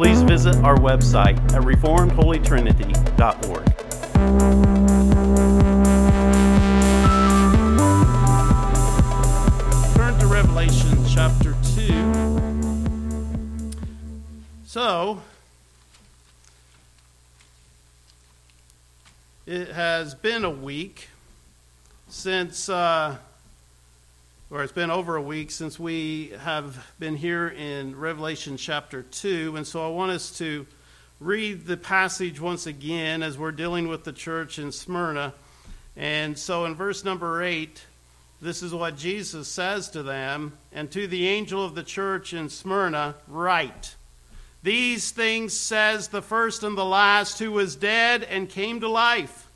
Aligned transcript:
please 0.00 0.22
visit 0.22 0.56
our 0.64 0.78
website 0.78 1.36
at 1.52 1.60
reformedholytrinity.org. 1.60 3.66
Turn 9.94 10.18
to 10.18 10.26
Revelation 10.26 10.96
chapter 11.06 11.54
2. 11.76 13.74
So, 14.64 15.20
it 19.44 19.68
has 19.68 20.14
been 20.14 20.46
a 20.46 20.50
week 20.50 21.10
since, 22.08 22.70
uh, 22.70 23.18
or 24.50 24.64
it's 24.64 24.72
been 24.72 24.90
over 24.90 25.14
a 25.14 25.22
week 25.22 25.48
since 25.52 25.78
we 25.78 26.32
have 26.40 26.84
been 26.98 27.14
here 27.14 27.46
in 27.48 27.96
Revelation 27.96 28.56
chapter 28.56 29.02
2. 29.02 29.54
And 29.54 29.64
so 29.64 29.86
I 29.86 29.90
want 29.90 30.10
us 30.10 30.36
to 30.38 30.66
read 31.20 31.66
the 31.66 31.76
passage 31.76 32.40
once 32.40 32.66
again 32.66 33.22
as 33.22 33.38
we're 33.38 33.52
dealing 33.52 33.86
with 33.86 34.02
the 34.02 34.12
church 34.12 34.58
in 34.58 34.72
Smyrna. 34.72 35.34
And 35.96 36.36
so 36.36 36.64
in 36.64 36.74
verse 36.74 37.04
number 37.04 37.44
8, 37.44 37.86
this 38.42 38.64
is 38.64 38.74
what 38.74 38.96
Jesus 38.96 39.46
says 39.46 39.88
to 39.90 40.02
them 40.02 40.58
and 40.72 40.90
to 40.90 41.06
the 41.06 41.28
angel 41.28 41.64
of 41.64 41.76
the 41.76 41.84
church 41.84 42.32
in 42.32 42.48
Smyrna, 42.48 43.14
write. 43.28 43.94
These 44.64 45.12
things 45.12 45.52
says 45.52 46.08
the 46.08 46.22
first 46.22 46.64
and 46.64 46.76
the 46.76 46.84
last, 46.84 47.38
who 47.38 47.52
was 47.52 47.76
dead 47.76 48.24
and 48.24 48.48
came 48.48 48.80
to 48.80 48.88
life. 48.88 49.48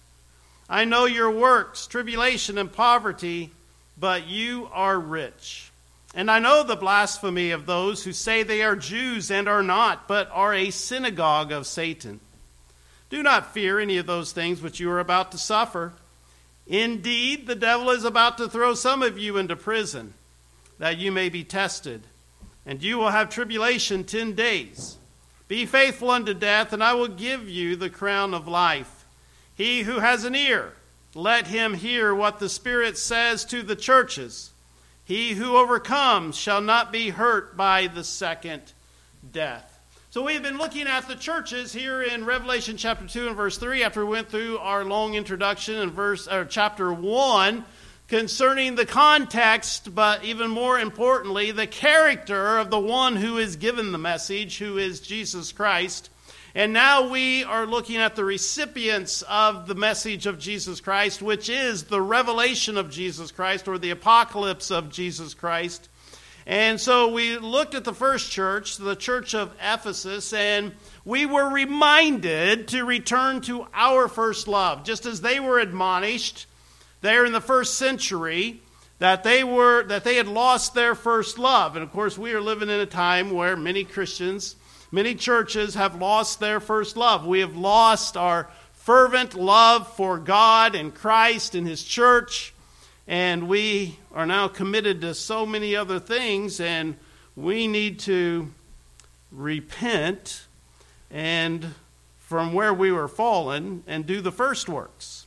I 0.68 0.84
know 0.84 1.06
your 1.06 1.32
works, 1.32 1.88
tribulation 1.88 2.58
and 2.58 2.72
poverty, 2.72 3.50
but 3.98 4.26
you 4.26 4.68
are 4.72 4.98
rich. 4.98 5.70
And 6.14 6.30
I 6.30 6.38
know 6.38 6.62
the 6.62 6.76
blasphemy 6.76 7.50
of 7.50 7.66
those 7.66 8.04
who 8.04 8.12
say 8.12 8.42
they 8.42 8.62
are 8.62 8.76
Jews 8.76 9.30
and 9.30 9.48
are 9.48 9.62
not, 9.62 10.06
but 10.06 10.30
are 10.32 10.54
a 10.54 10.70
synagogue 10.70 11.50
of 11.50 11.66
Satan. 11.66 12.20
Do 13.10 13.22
not 13.22 13.52
fear 13.52 13.78
any 13.78 13.98
of 13.98 14.06
those 14.06 14.32
things 14.32 14.62
which 14.62 14.78
you 14.80 14.90
are 14.90 15.00
about 15.00 15.32
to 15.32 15.38
suffer. 15.38 15.92
Indeed, 16.66 17.46
the 17.46 17.54
devil 17.54 17.90
is 17.90 18.04
about 18.04 18.38
to 18.38 18.48
throw 18.48 18.74
some 18.74 19.02
of 19.02 19.18
you 19.18 19.36
into 19.36 19.56
prison, 19.56 20.14
that 20.78 20.98
you 20.98 21.12
may 21.12 21.28
be 21.28 21.44
tested, 21.44 22.02
and 22.64 22.82
you 22.82 22.96
will 22.96 23.10
have 23.10 23.28
tribulation 23.28 24.04
ten 24.04 24.34
days. 24.34 24.96
Be 25.46 25.66
faithful 25.66 26.10
unto 26.10 26.32
death, 26.32 26.72
and 26.72 26.82
I 26.82 26.94
will 26.94 27.08
give 27.08 27.48
you 27.48 27.76
the 27.76 27.90
crown 27.90 28.32
of 28.32 28.48
life. 28.48 29.04
He 29.54 29.82
who 29.82 29.98
has 29.98 30.24
an 30.24 30.34
ear, 30.34 30.72
let 31.14 31.46
him 31.46 31.74
hear 31.74 32.14
what 32.14 32.38
the 32.38 32.48
Spirit 32.48 32.98
says 32.98 33.44
to 33.46 33.62
the 33.62 33.76
churches. 33.76 34.50
He 35.04 35.34
who 35.34 35.56
overcomes 35.56 36.36
shall 36.36 36.60
not 36.60 36.90
be 36.90 37.10
hurt 37.10 37.56
by 37.56 37.86
the 37.86 38.04
second 38.04 38.62
death. 39.30 39.70
So 40.10 40.22
we 40.22 40.34
have 40.34 40.42
been 40.42 40.58
looking 40.58 40.86
at 40.86 41.08
the 41.08 41.16
churches 41.16 41.72
here 41.72 42.00
in 42.00 42.24
Revelation 42.24 42.76
chapter 42.76 43.06
2 43.06 43.28
and 43.28 43.36
verse 43.36 43.58
3 43.58 43.82
after 43.82 44.06
we 44.06 44.12
went 44.12 44.28
through 44.28 44.58
our 44.58 44.84
long 44.84 45.14
introduction 45.14 45.74
in 45.74 45.90
verse 45.90 46.28
or 46.28 46.44
chapter 46.44 46.92
1 46.92 47.64
concerning 48.06 48.76
the 48.76 48.86
context, 48.86 49.94
but 49.94 50.24
even 50.24 50.50
more 50.50 50.78
importantly, 50.78 51.50
the 51.50 51.66
character 51.66 52.58
of 52.58 52.70
the 52.70 52.78
one 52.78 53.16
who 53.16 53.38
is 53.38 53.56
given 53.56 53.92
the 53.92 53.98
message, 53.98 54.58
who 54.58 54.78
is 54.78 55.00
Jesus 55.00 55.52
Christ. 55.52 56.10
And 56.56 56.72
now 56.72 57.08
we 57.08 57.42
are 57.42 57.66
looking 57.66 57.96
at 57.96 58.14
the 58.14 58.24
recipients 58.24 59.22
of 59.22 59.66
the 59.66 59.74
message 59.74 60.26
of 60.26 60.38
Jesus 60.38 60.80
Christ, 60.80 61.20
which 61.20 61.48
is 61.48 61.84
the 61.84 62.00
revelation 62.00 62.76
of 62.76 62.90
Jesus 62.90 63.32
Christ 63.32 63.66
or 63.66 63.76
the 63.76 63.90
apocalypse 63.90 64.70
of 64.70 64.88
Jesus 64.88 65.34
Christ. 65.34 65.88
And 66.46 66.80
so 66.80 67.08
we 67.08 67.38
looked 67.38 67.74
at 67.74 67.82
the 67.82 67.92
first 67.92 68.30
church, 68.30 68.76
the 68.76 68.94
church 68.94 69.34
of 69.34 69.52
Ephesus, 69.60 70.32
and 70.32 70.72
we 71.04 71.26
were 71.26 71.48
reminded 71.48 72.68
to 72.68 72.84
return 72.84 73.40
to 73.42 73.66
our 73.74 74.06
first 74.06 74.46
love, 74.46 74.84
just 74.84 75.06
as 75.06 75.22
they 75.22 75.40
were 75.40 75.58
admonished 75.58 76.46
there 77.00 77.24
in 77.24 77.32
the 77.32 77.40
first 77.40 77.78
century 77.78 78.60
that 78.98 79.24
they 79.24 79.42
were 79.42 79.82
that 79.84 80.04
they 80.04 80.14
had 80.16 80.28
lost 80.28 80.74
their 80.74 80.94
first 80.94 81.38
love. 81.38 81.74
And 81.74 81.82
of 81.82 81.90
course, 81.90 82.16
we 82.16 82.32
are 82.32 82.40
living 82.40 82.68
in 82.68 82.78
a 82.78 82.86
time 82.86 83.32
where 83.32 83.56
many 83.56 83.82
Christians, 83.82 84.54
many 84.94 85.16
churches 85.16 85.74
have 85.74 86.00
lost 86.00 86.38
their 86.38 86.60
first 86.60 86.96
love. 86.96 87.26
We 87.26 87.40
have 87.40 87.56
lost 87.56 88.16
our 88.16 88.48
fervent 88.74 89.34
love 89.34 89.92
for 89.96 90.18
God 90.18 90.76
and 90.76 90.94
Christ 90.94 91.56
and 91.56 91.66
his 91.66 91.82
church. 91.82 92.54
And 93.08 93.48
we 93.48 93.98
are 94.14 94.24
now 94.24 94.46
committed 94.46 95.00
to 95.00 95.12
so 95.14 95.44
many 95.44 95.74
other 95.74 95.98
things, 95.98 96.60
and 96.60 96.96
we 97.34 97.66
need 97.66 97.98
to 98.00 98.52
repent 99.32 100.46
and 101.10 101.74
from 102.18 102.52
where 102.52 102.72
we 102.72 102.92
were 102.92 103.08
fallen 103.08 103.82
and 103.88 104.06
do 104.06 104.20
the 104.20 104.32
first 104.32 104.68
works. 104.68 105.26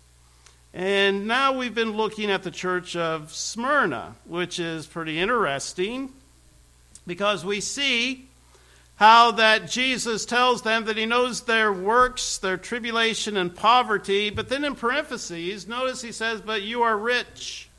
And 0.73 1.27
now 1.27 1.51
we've 1.51 1.75
been 1.75 1.91
looking 1.91 2.31
at 2.31 2.43
the 2.43 2.51
church 2.51 2.95
of 2.95 3.33
Smyrna, 3.33 4.15
which 4.25 4.59
is 4.59 4.87
pretty 4.87 5.19
interesting 5.19 6.13
because 7.05 7.43
we 7.43 7.59
see 7.59 8.27
how 8.97 9.31
that 9.31 9.69
Jesus 9.69 10.25
tells 10.25 10.63
them 10.63 10.85
that 10.85 10.97
he 10.97 11.05
knows 11.05 11.41
their 11.41 11.71
works, 11.71 12.39
their 12.39 12.57
tribulation 12.57 13.37
and 13.37 13.55
poverty, 13.55 14.31
but 14.31 14.49
then 14.49 14.65
in 14.65 14.75
parentheses, 14.75 15.67
notice 15.67 16.01
he 16.01 16.11
says, 16.11 16.41
But 16.41 16.63
you 16.63 16.81
are 16.81 16.97
rich. 16.97 17.69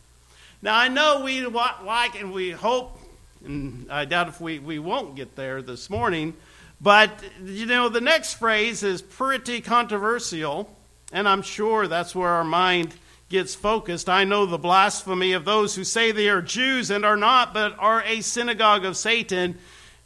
Now, 0.63 0.77
I 0.77 0.89
know 0.89 1.23
we 1.25 1.45
like 1.45 2.19
and 2.19 2.33
we 2.33 2.51
hope, 2.51 2.99
and 3.45 3.91
I 3.91 4.05
doubt 4.05 4.29
if 4.29 4.41
we, 4.41 4.61
we 4.61 4.79
won't 4.79 5.17
get 5.17 5.35
there 5.35 5.61
this 5.61 5.91
morning, 5.91 6.35
but, 6.81 7.11
you 7.45 7.67
know, 7.67 7.89
the 7.89 8.01
next 8.01 8.35
phrase 8.35 8.85
is 8.85 9.03
pretty 9.03 9.61
controversial, 9.61 10.73
and 11.13 11.29
I'm 11.29 11.43
sure 11.43 11.89
that's 11.89 12.15
where 12.15 12.31
our 12.31 12.45
mind 12.45 12.95
gets 13.29 13.57
focused. 13.57 14.09
I 14.09 14.23
know 14.23 14.47
the 14.47 14.59
blasphemy 14.59 15.33
of 15.33 15.45
those 15.45 15.75
who 15.75 15.83
say 15.83 16.13
they 16.13 16.29
are 16.29 16.41
Jews 16.41 16.91
and 16.91 17.05
are 17.05 17.17
not, 17.17 17.53
but 17.53 17.77
are 17.79 18.03
a 18.03 18.21
synagogue 18.21 18.85
of 18.85 18.97
Satan. 18.97 19.59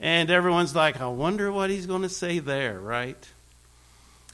And 0.03 0.31
everyone's 0.31 0.75
like, 0.75 1.01
I 1.01 1.07
wonder 1.07 1.53
what 1.53 1.71
he's 1.71 1.87
going 1.87 2.03
to 2.03 2.09
say 2.09 2.41
there, 2.41 2.81
right? 2.81 3.25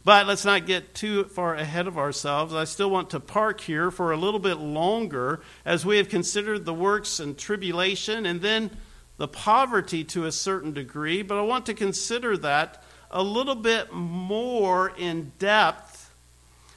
But 0.02 0.26
let's 0.26 0.46
not 0.46 0.64
get 0.64 0.94
too 0.94 1.24
far 1.24 1.54
ahead 1.56 1.86
of 1.86 1.98
ourselves. 1.98 2.54
I 2.54 2.64
still 2.64 2.88
want 2.88 3.10
to 3.10 3.20
park 3.20 3.60
here 3.60 3.90
for 3.90 4.10
a 4.10 4.16
little 4.16 4.40
bit 4.40 4.54
longer 4.54 5.42
as 5.66 5.84
we 5.84 5.98
have 5.98 6.08
considered 6.08 6.64
the 6.64 6.72
works 6.72 7.20
and 7.20 7.36
tribulation 7.36 8.24
and 8.24 8.40
then 8.40 8.70
the 9.18 9.28
poverty 9.28 10.04
to 10.04 10.24
a 10.24 10.32
certain 10.32 10.72
degree. 10.72 11.20
But 11.20 11.36
I 11.36 11.42
want 11.42 11.66
to 11.66 11.74
consider 11.74 12.38
that 12.38 12.82
a 13.10 13.22
little 13.22 13.54
bit 13.54 13.92
more 13.92 14.90
in 14.96 15.32
depth 15.38 16.10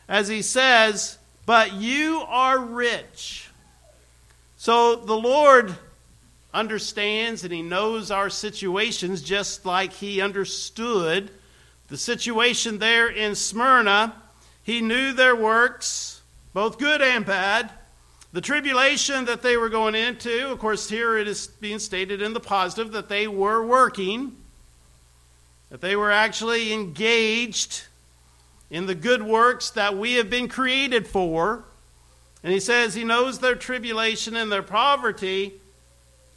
as 0.09 0.27
he 0.27 0.41
says, 0.41 1.17
But 1.45 1.71
you 1.71 2.25
are 2.27 2.59
rich. 2.59 3.47
So 4.57 4.97
the 4.97 5.15
Lord 5.15 5.77
understands 6.53 7.43
and 7.43 7.53
he 7.53 7.61
knows 7.61 8.11
our 8.11 8.29
situations 8.29 9.21
just 9.21 9.65
like 9.65 9.93
he 9.93 10.21
understood 10.21 11.31
the 11.91 11.97
situation 11.97 12.79
there 12.79 13.09
in 13.09 13.35
Smyrna, 13.35 14.15
he 14.63 14.79
knew 14.79 15.11
their 15.11 15.35
works, 15.35 16.21
both 16.53 16.79
good 16.79 17.01
and 17.01 17.25
bad. 17.25 17.69
The 18.31 18.39
tribulation 18.39 19.25
that 19.25 19.41
they 19.41 19.57
were 19.57 19.67
going 19.67 19.93
into, 19.93 20.49
of 20.49 20.59
course, 20.59 20.89
here 20.89 21.17
it 21.17 21.27
is 21.27 21.47
being 21.47 21.79
stated 21.79 22.21
in 22.21 22.31
the 22.31 22.39
positive 22.39 22.93
that 22.93 23.09
they 23.09 23.27
were 23.27 23.65
working, 23.65 24.37
that 25.69 25.81
they 25.81 25.97
were 25.97 26.11
actually 26.11 26.71
engaged 26.71 27.83
in 28.69 28.85
the 28.85 28.95
good 28.95 29.21
works 29.21 29.69
that 29.71 29.97
we 29.97 30.13
have 30.13 30.29
been 30.29 30.47
created 30.47 31.05
for. 31.05 31.65
And 32.41 32.53
he 32.53 32.61
says 32.61 32.93
he 32.93 33.03
knows 33.03 33.39
their 33.39 33.55
tribulation 33.55 34.37
and 34.37 34.49
their 34.49 34.63
poverty, 34.63 35.60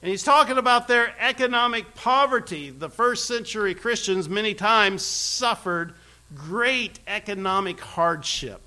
and 0.05 0.11
he's 0.11 0.23
talking 0.23 0.59
about 0.59 0.87
their 0.87 1.15
economic 1.19 1.95
poverty. 1.95 2.69
The 2.69 2.91
first 2.91 3.25
century 3.25 3.75
Christians 3.75 4.29
many 4.29 4.53
times 4.53 5.03
suffered 5.03 5.95
great 6.35 6.99
economic 7.07 7.81
hardship. 7.81 8.61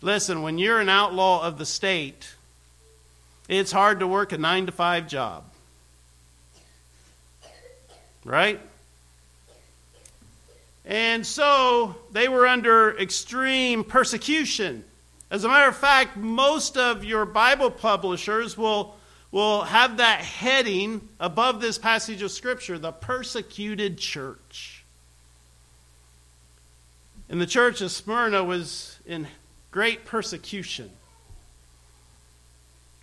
Listen, 0.00 0.40
when 0.40 0.56
you're 0.56 0.80
an 0.80 0.88
outlaw 0.88 1.46
of 1.46 1.58
the 1.58 1.66
state, 1.66 2.34
it's 3.46 3.70
hard 3.70 4.00
to 4.00 4.06
work 4.06 4.32
a 4.32 4.38
nine 4.38 4.64
to 4.64 4.72
five 4.72 5.06
job. 5.06 5.44
Right? 8.24 8.62
And 10.86 11.26
so 11.26 11.94
they 12.10 12.28
were 12.28 12.46
under 12.46 12.96
extreme 12.98 13.84
persecution. 13.84 14.82
As 15.30 15.44
a 15.44 15.48
matter 15.48 15.68
of 15.68 15.76
fact, 15.76 16.16
most 16.16 16.78
of 16.78 17.04
your 17.04 17.26
Bible 17.26 17.70
publishers 17.70 18.56
will, 18.56 18.96
will 19.30 19.62
have 19.62 19.98
that 19.98 20.20
heading 20.20 21.08
above 21.20 21.60
this 21.60 21.78
passage 21.78 22.22
of 22.22 22.30
Scripture 22.30 22.78
the 22.78 22.92
persecuted 22.92 23.98
church. 23.98 24.84
And 27.28 27.40
the 27.40 27.46
church 27.46 27.80
of 27.82 27.90
Smyrna 27.90 28.42
was 28.42 28.98
in 29.06 29.26
great 29.70 30.06
persecution, 30.06 30.90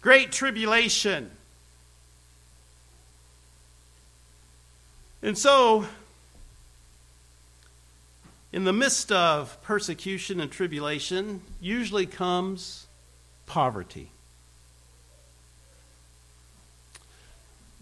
great 0.01 0.31
tribulation. 0.31 1.29
And 5.21 5.37
so 5.37 5.85
in 8.51 8.63
the 8.63 8.73
midst 8.73 9.11
of 9.11 9.61
persecution 9.61 10.39
and 10.39 10.51
tribulation 10.51 11.41
usually 11.59 12.05
comes 12.05 12.87
poverty. 13.45 14.09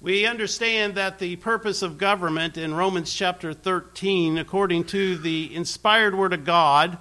We 0.04 0.26
understand 0.26 0.96
that 0.96 1.20
the 1.20 1.38
purpose 1.38 1.82
of 1.82 1.98
government 1.98 2.58
in 2.58 2.74
Romans 2.74 3.14
chapter 3.14 3.54
13, 3.54 4.38
according 4.38 4.84
to 4.88 5.16
the 5.18 5.56
inspired 5.56 6.14
word 6.14 6.34
of 6.34 6.44
God 6.44 6.98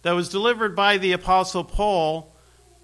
that 0.00 0.12
was 0.12 0.30
delivered 0.30 0.74
by 0.74 0.96
the 0.96 1.12
apostle 1.12 1.64
Paul, 1.64 2.32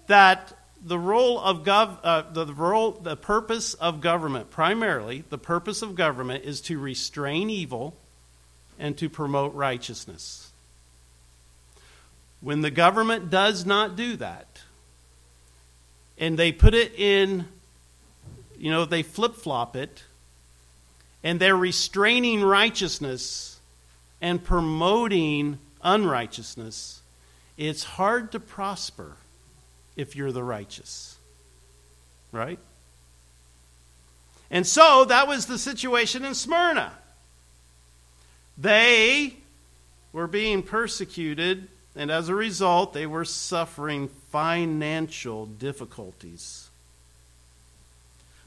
that 0.05 0.55
the 0.79 0.99
role 0.99 1.39
of 1.39 1.63
gov, 1.63 1.97
uh, 2.03 2.21
the, 2.31 2.45
the 2.45 2.53
role, 2.53 2.91
the 2.91 3.17
purpose 3.17 3.73
of 3.73 3.99
government, 3.99 4.51
primarily 4.51 5.23
the 5.31 5.39
purpose 5.39 5.81
of 5.81 5.95
government, 5.95 6.43
is 6.43 6.61
to 6.61 6.77
restrain 6.77 7.49
evil 7.49 7.95
and 8.77 8.95
to 8.99 9.09
promote 9.09 9.55
righteousness. 9.55 10.51
When 12.41 12.61
the 12.61 12.69
government 12.69 13.31
does 13.31 13.65
not 13.65 13.95
do 13.95 14.17
that, 14.17 14.61
and 16.19 16.37
they 16.37 16.51
put 16.51 16.75
it 16.75 16.93
in, 16.93 17.47
you 18.63 18.71
know, 18.71 18.85
they 18.85 19.03
flip 19.03 19.35
flop 19.35 19.75
it, 19.75 20.05
and 21.21 21.37
they're 21.37 21.53
restraining 21.53 22.41
righteousness 22.41 23.59
and 24.21 24.41
promoting 24.41 25.59
unrighteousness, 25.83 27.01
it's 27.57 27.83
hard 27.83 28.31
to 28.31 28.39
prosper 28.39 29.17
if 29.97 30.15
you're 30.15 30.31
the 30.31 30.45
righteous. 30.45 31.17
Right? 32.31 32.57
And 34.49 34.65
so 34.65 35.03
that 35.09 35.27
was 35.27 35.47
the 35.47 35.57
situation 35.57 36.23
in 36.23 36.33
Smyrna. 36.33 36.93
They 38.57 39.33
were 40.13 40.27
being 40.27 40.63
persecuted, 40.63 41.67
and 41.97 42.09
as 42.09 42.29
a 42.29 42.35
result, 42.35 42.93
they 42.93 43.07
were 43.07 43.25
suffering 43.25 44.07
financial 44.07 45.47
difficulties. 45.47 46.69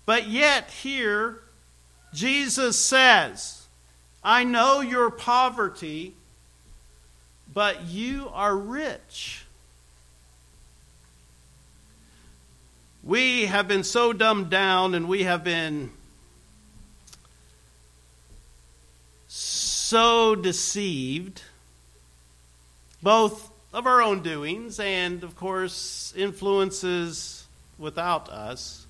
But 0.06 0.28
yet, 0.28 0.70
here, 0.70 1.40
Jesus 2.14 2.78
says, 2.78 3.66
I 4.22 4.44
know 4.44 4.80
your 4.80 5.10
poverty, 5.10 6.14
but 7.52 7.84
you 7.86 8.30
are 8.32 8.56
rich. 8.56 9.44
We 13.02 13.46
have 13.46 13.68
been 13.68 13.84
so 13.84 14.12
dumbed 14.12 14.50
down 14.50 14.94
and 14.94 15.08
we 15.08 15.24
have 15.24 15.44
been 15.44 15.90
so 19.28 20.34
deceived, 20.34 21.42
both 23.02 23.50
of 23.72 23.86
our 23.86 24.02
own 24.02 24.22
doings 24.22 24.80
and, 24.80 25.22
of 25.22 25.36
course, 25.36 26.12
influences 26.16 27.46
without 27.78 28.28
us, 28.28 28.85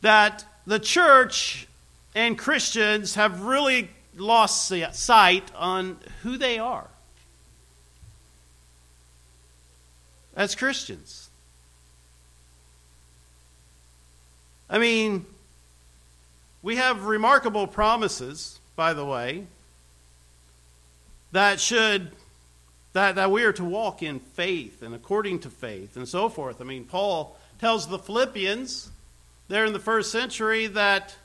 that 0.00 0.44
the 0.66 0.78
church 0.78 1.66
and 2.14 2.38
Christians 2.38 3.14
have 3.14 3.42
really 3.42 3.90
lost 4.16 4.72
sight 4.92 5.50
on 5.54 5.96
who 6.22 6.36
they 6.36 6.58
are 6.58 6.88
as 10.36 10.54
Christians. 10.54 11.30
I 14.70 14.78
mean, 14.78 15.26
we 16.62 16.76
have 16.76 17.04
remarkable 17.04 17.66
promises, 17.66 18.60
by 18.76 18.92
the 18.92 19.04
way, 19.04 19.46
that 21.32 21.60
should 21.60 22.12
that, 22.94 23.16
that 23.16 23.30
we 23.30 23.44
are 23.44 23.52
to 23.52 23.64
walk 23.64 24.02
in 24.02 24.18
faith 24.18 24.82
and 24.82 24.94
according 24.94 25.40
to 25.40 25.50
faith 25.50 25.96
and 25.96 26.08
so 26.08 26.28
forth. 26.28 26.60
I 26.60 26.64
mean, 26.64 26.84
Paul 26.84 27.36
tells 27.60 27.86
the 27.86 27.98
Philippians 27.98 28.90
there 29.48 29.64
in 29.64 29.72
the 29.72 29.78
first 29.78 30.12
century 30.12 30.66
that 30.68 31.16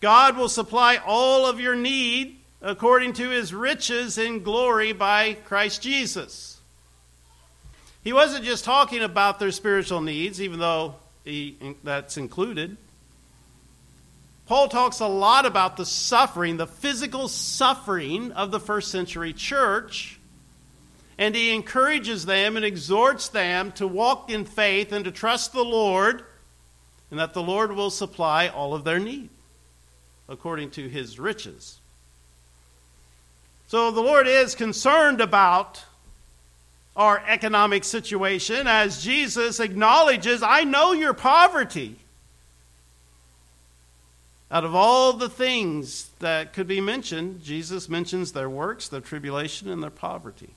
God 0.00 0.36
will 0.36 0.48
supply 0.48 0.96
all 1.04 1.46
of 1.46 1.60
your 1.60 1.74
need 1.74 2.38
according 2.62 3.12
to 3.14 3.28
his 3.28 3.52
riches 3.52 4.16
in 4.16 4.42
glory 4.42 4.92
by 4.92 5.34
Christ 5.34 5.82
Jesus. 5.82 6.60
He 8.02 8.12
wasn't 8.12 8.44
just 8.44 8.64
talking 8.64 9.02
about 9.02 9.38
their 9.38 9.50
spiritual 9.50 10.00
needs, 10.00 10.40
even 10.40 10.60
though 10.60 10.96
he, 11.24 11.56
that's 11.82 12.16
included. 12.16 12.76
Paul 14.46 14.68
talks 14.68 15.00
a 15.00 15.06
lot 15.06 15.46
about 15.46 15.78
the 15.78 15.86
suffering, 15.86 16.58
the 16.58 16.66
physical 16.66 17.28
suffering 17.28 18.32
of 18.32 18.50
the 18.50 18.60
first 18.60 18.90
century 18.90 19.32
church. 19.32 20.20
And 21.16 21.34
he 21.34 21.54
encourages 21.54 22.26
them 22.26 22.56
and 22.56 22.64
exhorts 22.64 23.28
them 23.28 23.72
to 23.72 23.86
walk 23.86 24.30
in 24.30 24.44
faith 24.44 24.92
and 24.92 25.04
to 25.06 25.12
trust 25.12 25.52
the 25.52 25.64
Lord, 25.64 26.24
and 27.14 27.20
that 27.20 27.32
the 27.32 27.40
Lord 27.40 27.70
will 27.70 27.90
supply 27.90 28.48
all 28.48 28.74
of 28.74 28.82
their 28.82 28.98
need 28.98 29.28
according 30.28 30.72
to 30.72 30.88
his 30.88 31.16
riches. 31.16 31.78
So 33.68 33.92
the 33.92 34.00
Lord 34.00 34.26
is 34.26 34.56
concerned 34.56 35.20
about 35.20 35.84
our 36.96 37.22
economic 37.28 37.84
situation 37.84 38.66
as 38.66 39.04
Jesus 39.04 39.60
acknowledges, 39.60 40.42
I 40.42 40.64
know 40.64 40.90
your 40.90 41.14
poverty. 41.14 42.00
Out 44.50 44.64
of 44.64 44.74
all 44.74 45.12
the 45.12 45.28
things 45.28 46.10
that 46.18 46.52
could 46.52 46.66
be 46.66 46.80
mentioned, 46.80 47.44
Jesus 47.44 47.88
mentions 47.88 48.32
their 48.32 48.50
works, 48.50 48.88
their 48.88 49.00
tribulation, 49.00 49.70
and 49.70 49.80
their 49.80 49.88
poverty. 49.88 50.50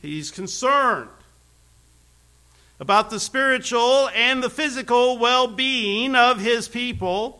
He's 0.00 0.32
concerned 0.32 1.08
about 2.82 3.10
the 3.10 3.20
spiritual 3.20 4.08
and 4.08 4.42
the 4.42 4.50
physical 4.50 5.16
well 5.16 5.46
being 5.46 6.16
of 6.16 6.40
his 6.40 6.66
people. 6.66 7.38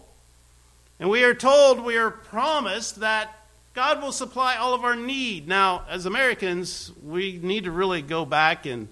And 1.01 1.11
we 1.11 1.25
are 1.25 1.35
told, 1.35 1.85
we 1.85 1.97
are 1.97 2.13
promised 2.13 3.01
that 3.01 3.35
God 3.75 4.01
will 4.01 4.13
supply 4.13 4.55
all 4.55 4.73
of 4.73 4.85
our 4.85 4.95
need. 4.95 5.49
Now, 5.49 5.85
as 5.91 6.07
Americans, 6.07 6.93
we 7.05 7.41
need 7.43 7.65
to 7.65 7.73
really 7.73 8.03
go 8.03 8.25
back 8.25 8.67
and 8.67 8.87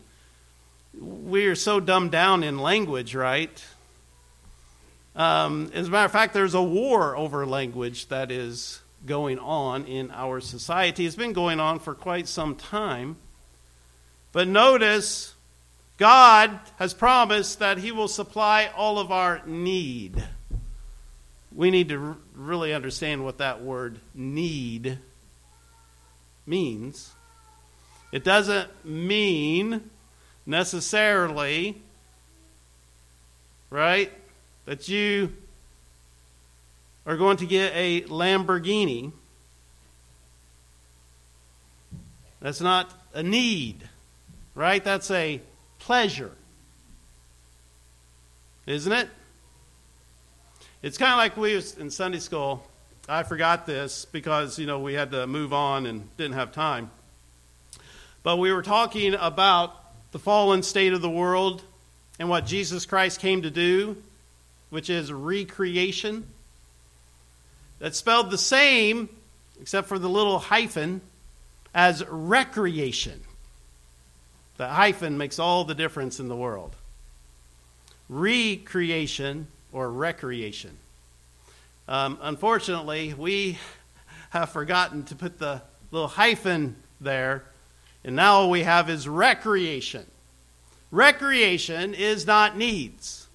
we 1.00 1.47
are 1.47 1.54
so 1.54 1.78
dumbed 1.78 2.11
down 2.11 2.42
in 2.42 2.59
language, 2.59 3.14
right? 3.14 3.64
Um, 5.14 5.71
as 5.73 5.87
a 5.87 5.90
matter 5.92 6.07
of 6.07 6.11
fact, 6.11 6.35
there's 6.35 6.54
a 6.54 6.62
war 6.62 7.16
over 7.16 7.47
language 7.47 8.09
that 8.09 8.33
is 8.33 8.80
going 9.07 9.38
on 9.38 9.85
in 9.85 10.11
our 10.11 10.40
society. 10.40 11.07
It's 11.07 11.14
been 11.14 11.33
going 11.33 11.61
on 11.61 11.78
for 11.78 11.95
quite 11.95 12.26
some 12.26 12.57
time. 12.57 13.19
But 14.33 14.49
notice, 14.49 15.37
God 16.00 16.59
has 16.78 16.95
promised 16.95 17.59
that 17.59 17.76
He 17.76 17.92
will 17.92 18.09
supply 18.09 18.71
all 18.75 18.99
of 18.99 19.12
our 19.12 19.42
need. 19.45 20.25
We 21.54 21.71
need 21.71 21.90
to 21.90 22.16
really 22.35 22.73
understand 22.73 23.23
what 23.23 23.37
that 23.37 23.62
word 23.62 24.00
need 24.14 24.99
means. 26.47 27.12
It 28.12 28.25
doesn't 28.25 28.71
mean 28.83 29.90
necessarily, 30.47 31.83
right, 33.69 34.11
that 34.64 34.88
you 34.88 35.35
are 37.04 37.19
going 37.19 37.37
to 37.37 37.47
get 37.47 37.73
a 37.75 38.00
Lamborghini. 38.04 39.12
That's 42.40 42.62
not 42.62 42.90
a 43.12 43.23
need, 43.23 43.87
right? 44.54 44.83
That's 44.83 45.11
a 45.11 45.42
pleasure. 45.80 46.30
Isn't 48.66 48.92
it? 48.92 49.08
It's 50.82 50.96
kind 50.96 51.12
of 51.12 51.18
like 51.18 51.37
we 51.37 51.56
was 51.56 51.76
in 51.76 51.90
Sunday 51.90 52.20
school. 52.20 52.64
I 53.08 53.25
forgot 53.25 53.66
this 53.66 54.04
because, 54.04 54.58
you 54.58 54.66
know, 54.66 54.78
we 54.78 54.94
had 54.94 55.10
to 55.10 55.26
move 55.26 55.52
on 55.52 55.84
and 55.87 56.16
didn't 56.16 56.34
have 56.34 56.52
time. 56.52 56.90
But 58.22 58.37
we 58.37 58.52
were 58.52 58.62
talking 58.62 59.14
about 59.14 59.75
the 60.12 60.18
fallen 60.18 60.62
state 60.62 60.92
of 60.92 61.02
the 61.02 61.10
world 61.10 61.62
and 62.18 62.28
what 62.28 62.46
Jesus 62.46 62.87
Christ 62.87 63.18
came 63.18 63.42
to 63.42 63.50
do, 63.50 63.96
which 64.68 64.88
is 64.88 65.12
recreation. 65.12 66.26
that's 67.80 67.99
spelled 67.99 68.30
the 68.30 68.38
same, 68.38 69.08
except 69.60 69.88
for 69.88 69.99
the 69.99 70.08
little 70.08 70.38
hyphen, 70.38 71.00
as 71.75 72.04
recreation. 72.06 73.20
The 74.60 74.68
hyphen 74.68 75.16
makes 75.16 75.38
all 75.38 75.64
the 75.64 75.74
difference 75.74 76.20
in 76.20 76.28
the 76.28 76.36
world. 76.36 76.76
Recreation 78.10 79.46
or 79.72 79.90
recreation. 79.90 80.76
Um, 81.88 82.18
unfortunately, 82.20 83.14
we 83.14 83.58
have 84.28 84.50
forgotten 84.50 85.04
to 85.04 85.14
put 85.14 85.38
the 85.38 85.62
little 85.90 86.08
hyphen 86.08 86.76
there, 87.00 87.44
and 88.04 88.14
now 88.14 88.34
all 88.34 88.50
we 88.50 88.64
have 88.64 88.90
is 88.90 89.08
recreation. 89.08 90.04
Recreation 90.90 91.94
is 91.94 92.26
not 92.26 92.58
needs. 92.58 93.28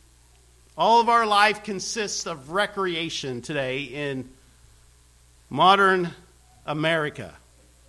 All 0.78 1.02
of 1.02 1.10
our 1.10 1.26
life 1.26 1.64
consists 1.64 2.28
of 2.28 2.52
recreation 2.52 3.42
today 3.42 3.82
in 3.82 4.30
modern 5.50 6.12
America. 6.68 7.34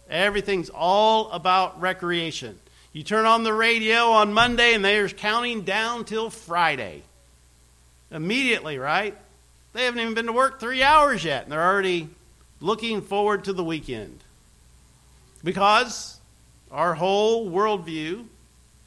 Everything's 0.09 0.71
all 0.71 1.31
about 1.33 1.79
recreation. 1.83 2.59
You 2.97 3.03
turn 3.03 3.27
on 3.27 3.43
the 3.43 3.53
radio 3.53 4.13
on 4.13 4.33
Monday 4.33 4.73
and 4.73 4.83
they're 4.83 5.07
counting 5.11 5.65
down 5.65 6.07
till 6.07 6.31
Friday. 6.31 7.03
Immediately, 8.11 8.79
right? 8.79 9.15
They 9.75 9.85
haven't 9.85 10.01
even 10.01 10.15
been 10.15 10.25
to 10.25 10.33
work 10.33 10.59
three 10.59 10.83
hours 10.83 11.23
yet, 11.23 11.43
and 11.43 11.53
they're 11.53 11.63
already 11.63 12.09
looking 12.59 13.03
forward 13.03 13.45
to 13.45 13.53
the 13.53 13.63
weekend. 13.63 14.25
Because 15.45 16.19
our 16.71 16.95
whole 16.95 17.51
worldview 17.51 18.25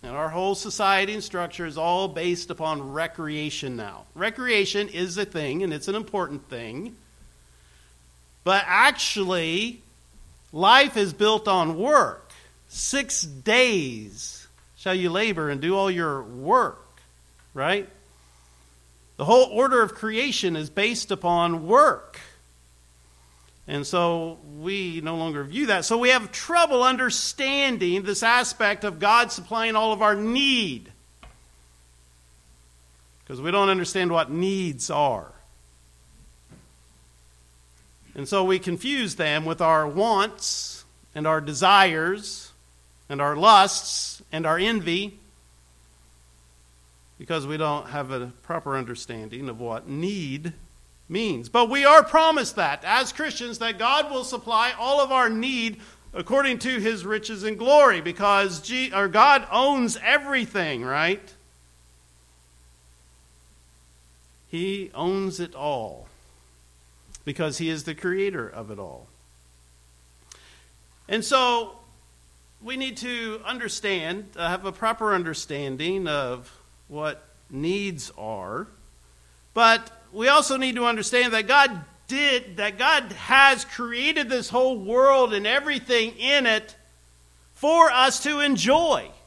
and 0.02 0.16
our 0.16 0.30
whole 0.30 0.56
society 0.56 1.14
and 1.14 1.24
structure 1.24 1.68
is 1.68 1.78
all 1.78 2.08
based 2.08 2.50
upon 2.50 2.92
recreation 2.92 3.76
now. 3.76 4.06
Recreation 4.16 4.90
is 4.90 5.20
a 5.20 5.26
thing, 5.26 5.62
and 5.62 5.72
it's 5.72 5.88
an 5.88 5.94
important 5.94 6.50
thing. 6.50 6.96
But 8.44 8.64
actually, 8.66 9.84
life 10.52 10.98
is 10.98 11.14
built 11.14 11.48
on 11.48 11.78
work. 11.78 12.29
Six 12.70 13.24
days 13.24 14.48
shall 14.78 14.94
you 14.94 15.10
labor 15.10 15.50
and 15.50 15.60
do 15.60 15.76
all 15.76 15.90
your 15.90 16.22
work, 16.22 17.02
right? 17.54 17.90
The 19.18 19.26
whole 19.26 19.46
order 19.46 19.82
of 19.82 19.96
creation 19.96 20.56
is 20.56 20.70
based 20.70 21.12
upon 21.12 21.68
work. 21.68 22.20
And 23.68 23.86
so 23.86 24.38
we 24.60 25.02
no 25.02 25.18
longer 25.18 25.44
view 25.44 25.66
that. 25.68 25.84
So 25.84 25.98
we 25.98 26.10
have 26.10 26.32
trouble 26.32 26.84
understanding 26.84 28.04
this 28.04 28.24
aspect 28.24 28.84
of 28.84 29.00
God 29.00 29.32
supplying 29.32 29.76
all 29.76 29.92
of 29.92 30.02
our 30.02 30.16
need. 30.16 30.92
Because 33.24 33.42
we 33.42 33.52
don't 33.52 33.70
understand 33.70 34.12
what 34.12 34.32
needs 34.32 34.90
are. 34.90 35.32
And 38.16 38.28
so 38.28 38.44
we 38.44 38.60
confuse 38.60 39.16
them 39.16 39.44
with 39.46 39.60
our 39.60 39.88
wants 39.88 40.86
and 41.14 41.28
our 41.28 41.42
desires 41.42 42.49
and 43.10 43.20
our 43.22 43.36
lusts 43.36 44.22
and 44.32 44.46
our 44.46 44.58
envy 44.58 45.20
because 47.18 47.46
we 47.46 47.58
don't 47.58 47.90
have 47.90 48.12
a 48.12 48.28
proper 48.44 48.78
understanding 48.78 49.50
of 49.50 49.60
what 49.60 49.90
need 49.90 50.54
means. 51.10 51.50
But 51.50 51.70
we 51.70 51.84
are 51.84 52.04
promised 52.04 52.56
that 52.56 52.84
as 52.86 53.12
Christians 53.12 53.60
that 53.60 53.78
God 53.78 54.10
will 54.10 54.24
supply 54.24 54.74
all 54.80 55.02
of 55.02 55.12
our 55.12 55.30
need 55.30 55.82
according 56.14 56.60
to 56.60 56.80
his 56.80 57.06
riches 57.06 57.44
and 57.44 57.58
glory 57.58 58.00
because 58.00 58.62
G, 58.62 58.94
or 58.94 59.08
God 59.08 59.46
owns 59.52 59.98
everything, 60.04 60.84
right? 60.84 61.34
He 64.48 64.90
owns 64.96 65.40
it 65.40 65.54
all 65.54 66.08
because 67.26 67.58
he 67.58 67.70
is 67.70 67.84
the 67.84 67.94
creator 67.94 68.48
of 68.48 68.72
it 68.72 68.80
all. 68.80 69.08
And 71.08 71.26
so 71.26 71.79
we 72.62 72.78
need 72.78 72.98
to 72.98 73.42
understand, 73.46 74.30
uh, 74.36 74.50
have 74.50 74.66
a 74.66 74.72
proper 74.72 75.14
understanding 75.14 76.08
of 76.08 76.52
what 76.88 77.24
needs 77.50 78.12
are. 78.18 78.68
But 79.54 79.92
we 80.12 80.28
also 80.28 80.58
need 80.58 80.76
to 80.76 80.86
understand 80.86 81.34
that 81.34 81.48
God 81.48 81.86
did, 82.08 82.58
that 82.58 82.78
God 82.78 83.12
has 83.14 83.66
created 83.66 84.30
this 84.30 84.50
whole 84.50 84.78
world 84.78 85.34
and 85.34 85.48
everything 85.48 86.18
in 86.18 86.46
it 86.46 86.76
for 87.54 87.92
us 87.92 88.24
to 88.24 88.40
enjoy. 88.40 89.10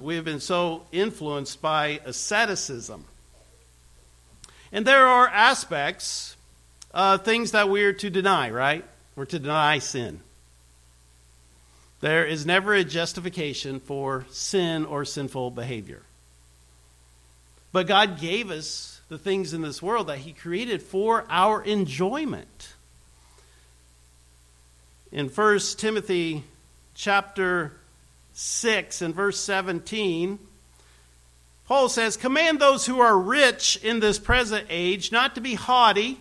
We 0.00 0.14
have 0.14 0.24
been 0.24 0.38
so 0.38 0.84
influenced 0.92 1.60
by 1.60 2.00
asceticism 2.04 3.06
and 4.72 4.86
there 4.86 5.06
are 5.06 5.28
aspects, 5.28 6.36
uh, 6.94 7.18
things 7.18 7.52
that 7.52 7.68
we're 7.68 7.92
to 7.94 8.10
deny, 8.10 8.50
right? 8.50 8.84
We're 9.16 9.24
to 9.26 9.38
deny 9.38 9.78
sin. 9.78 10.20
There 12.00 12.24
is 12.24 12.46
never 12.46 12.74
a 12.74 12.84
justification 12.84 13.80
for 13.80 14.24
sin 14.30 14.86
or 14.86 15.04
sinful 15.04 15.50
behavior. 15.50 16.02
But 17.72 17.86
God 17.86 18.18
gave 18.18 18.50
us 18.50 19.00
the 19.08 19.18
things 19.18 19.52
in 19.52 19.62
this 19.62 19.82
world 19.82 20.06
that 20.06 20.18
He 20.18 20.32
created 20.32 20.82
for 20.82 21.24
our 21.28 21.62
enjoyment. 21.62 22.74
In 25.12 25.28
1 25.28 25.58
Timothy 25.76 26.44
chapter 26.94 27.72
6 28.32 29.02
and 29.02 29.14
verse 29.14 29.38
17, 29.40 30.38
Paul 31.66 31.88
says, 31.88 32.16
Command 32.16 32.60
those 32.60 32.86
who 32.86 33.00
are 33.00 33.18
rich 33.18 33.76
in 33.82 34.00
this 34.00 34.18
present 34.18 34.66
age 34.70 35.12
not 35.12 35.34
to 35.34 35.40
be 35.40 35.54
haughty, 35.54 36.18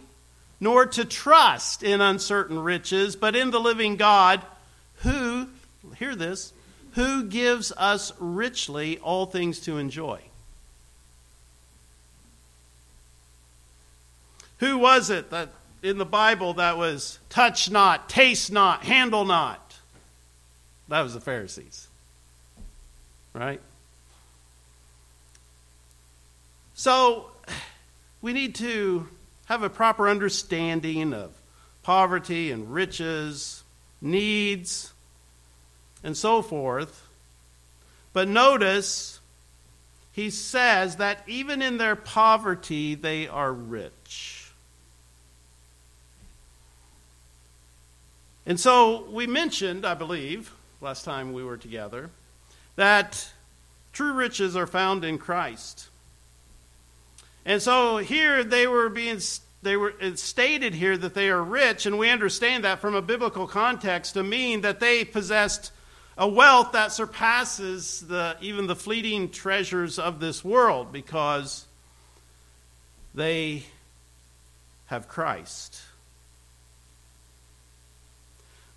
nor 0.60 0.86
to 0.86 1.06
trust 1.06 1.84
in 1.84 2.02
uncertain 2.02 2.60
riches, 2.60 3.16
but 3.16 3.36
in 3.36 3.52
the 3.52 3.60
living 3.60 3.96
God, 3.96 4.42
who, 5.02 5.48
hear 5.98 6.16
this, 6.16 6.54
who 6.94 7.24
gives 7.24 7.72
us 7.78 8.12
richly 8.20 8.98
all 9.00 9.26
things 9.26 9.60
to 9.62 9.78
enjoy. 9.78 10.20
Who 14.58 14.78
was 14.78 15.10
it 15.10 15.30
that 15.30 15.50
in 15.82 15.98
the 15.98 16.06
Bible 16.06 16.56
that 16.56 16.78
was 16.78 17.20
touch 17.30 17.72
not, 17.72 18.10
taste 18.10 18.52
not, 18.52 18.84
handle 18.84 19.24
not? 19.24 19.78
That 20.90 21.02
was 21.02 21.14
the 21.14 21.22
Pharisees. 21.22 21.88
Right? 23.34 23.62
So 26.74 27.32
we 28.22 28.34
need 28.34 28.56
to 28.56 29.08
have 29.50 29.64
a 29.64 29.70
proper 29.70 30.08
understanding 30.08 31.12
of 31.12 31.32
poverty 31.82 32.52
and 32.52 32.72
riches, 32.72 33.64
needs, 34.00 34.94
and 36.04 36.16
so 36.16 36.44
forth. 36.44 37.08
But 38.14 38.28
notice, 38.28 39.20
he 40.12 40.30
says 40.30 40.98
that 40.98 41.24
even 41.28 41.64
in 41.64 41.78
their 41.78 41.96
poverty, 41.96 42.94
they 42.94 43.28
are 43.28 43.52
rich. 43.52 44.52
And 48.46 48.60
so 48.60 49.10
we 49.10 49.26
mentioned, 49.26 49.84
I 49.84 49.96
believe, 49.96 50.54
last 50.80 51.06
time 51.06 51.34
we 51.34 51.44
were 51.44 51.58
together, 51.58 52.12
that 52.76 53.32
true 53.94 54.14
riches 54.14 54.56
are 54.56 54.68
found 54.68 55.04
in 55.04 55.18
Christ. 55.18 55.90
And 57.50 57.60
so 57.60 57.98
here 57.98 58.44
they 58.44 58.68
were 58.68 58.90
being 58.90 59.20
they 59.64 59.76
were 59.76 59.96
it's 60.00 60.22
stated 60.22 60.76
here 60.76 60.96
that 60.96 61.16
they 61.16 61.30
are 61.32 61.44
rich, 61.44 61.88
and 61.88 61.98
we 61.98 62.08
understand 62.12 62.64
that 62.64 62.78
from 62.78 62.94
a 62.94 63.02
biblical 63.02 63.48
context 63.48 64.14
to 64.14 64.22
mean 64.22 64.62
that 64.62 64.80
they 64.80 65.04
possessed 65.04 65.72
a 66.16 66.28
wealth 66.28 66.74
that 66.74 66.92
surpasses 66.92 68.02
the 68.02 68.38
even 68.40 68.68
the 68.68 68.76
fleeting 68.76 69.32
treasures 69.32 69.98
of 69.98 70.20
this 70.20 70.46
world 70.46 70.92
because 70.92 71.66
they 73.16 73.64
have 74.86 75.08
Christ. 75.08 75.82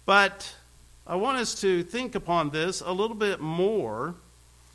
But 0.06 0.54
I 1.06 1.16
want 1.16 1.36
us 1.36 1.60
to 1.60 1.82
think 1.82 2.14
upon 2.14 2.48
this 2.48 2.80
a 2.80 2.92
little 2.92 3.16
bit 3.16 3.38
more 3.38 4.14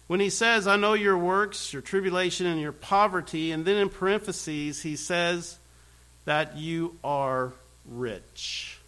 when 0.07 0.19
he 0.21 0.29
says, 0.29 0.67
I 0.67 0.77
know 0.77 0.93
your 0.93 1.17
works, 1.17 1.73
your 1.73 1.81
tribulation, 1.81 2.47
and 2.47 2.59
your 2.59 2.71
poverty, 2.71 3.51
and 3.51 3.65
then 3.65 3.77
in 3.77 3.89
parentheses, 3.89 4.81
he 4.81 4.95
says 4.95 5.57
that 6.25 6.57
you 6.57 6.97
are 7.03 7.53
rich. 7.85 8.79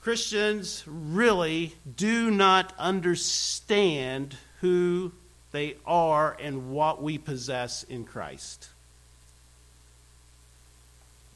Christians 0.00 0.82
really 0.86 1.74
do 1.96 2.30
not 2.30 2.72
understand 2.78 4.36
who 4.60 5.12
they 5.52 5.76
are 5.86 6.36
and 6.40 6.70
what 6.70 7.02
we 7.02 7.18
possess 7.18 7.82
in 7.84 8.04
Christ. 8.04 8.68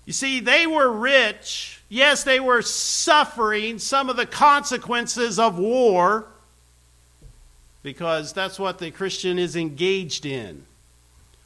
You 0.06 0.12
see, 0.12 0.40
they 0.40 0.66
were 0.66 0.90
rich. 0.90 1.82
Yes, 1.88 2.24
they 2.24 2.40
were 2.40 2.62
suffering 2.62 3.78
some 3.78 4.08
of 4.08 4.16
the 4.16 4.26
consequences 4.26 5.38
of 5.38 5.58
war 5.58 6.26
because 7.86 8.32
that's 8.32 8.58
what 8.58 8.80
the 8.80 8.90
Christian 8.90 9.38
is 9.38 9.54
engaged 9.54 10.26
in. 10.26 10.64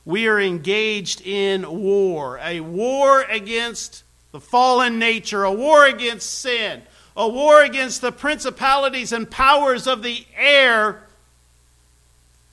we 0.07 0.27
are 0.27 0.41
engaged 0.41 1.21
in 1.21 1.71
war 1.71 2.41
a 2.43 2.61
war 2.61 3.21
against 3.25 4.05
the 4.33 4.41
fallen 4.41 4.99
nature, 4.99 5.45
a 5.45 5.53
war 5.53 5.85
against 5.85 6.31
sin, 6.31 6.81
a 7.15 7.29
war 7.29 7.63
against 7.63 8.01
the 8.01 8.11
principalities 8.11 9.13
and 9.13 9.31
powers 9.31 9.87
of 9.87 10.03
the 10.03 10.25
air 10.35 11.03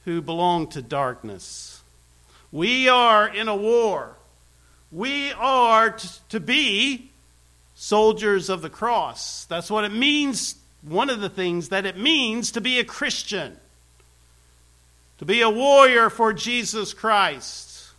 who 0.04 0.22
belong 0.22 0.68
to 0.68 0.82
darkness. 0.82 1.82
We 2.52 2.90
are 2.90 3.26
in 3.26 3.48
a 3.48 3.56
war. 3.56 4.18
We 4.92 5.32
are 5.32 5.92
t- 5.92 6.10
to 6.28 6.42
be 6.42 7.12
soldiers 7.74 8.50
of 8.50 8.62
the 8.62 8.70
cross. 8.70 9.46
That's 9.46 9.72
what 9.72 9.86
it 9.86 9.94
means, 9.94 10.56
one 10.82 11.10
of 11.10 11.22
the 11.22 11.30
things 11.30 11.70
that 11.70 11.86
it 11.86 11.98
means 11.98 12.52
to 12.52 12.60
be 12.60 12.80
a 12.80 12.84
Christian, 12.84 13.58
to 15.18 15.26
be 15.26 15.42
a 15.42 15.50
warrior 15.50 16.10
for 16.10 16.34
Jesus 16.34 16.94
Christ, 16.94 17.92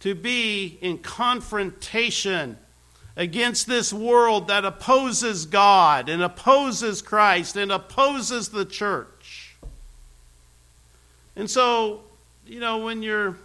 to 0.00 0.14
be 0.14 0.78
in 0.80 0.98
confrontation 0.98 2.58
against 3.16 3.66
this 3.66 3.92
world 3.92 4.46
that 4.46 4.64
opposes 4.64 5.44
God 5.46 6.08
and 6.08 6.22
opposes 6.22 7.02
Christ 7.02 7.56
and 7.56 7.72
opposes 7.72 8.50
the 8.50 8.64
church. 8.64 9.56
And 11.34 11.50
so, 11.50 12.02
you 12.46 12.60
know, 12.60 12.78
when 12.78 13.02
you're 13.02 13.36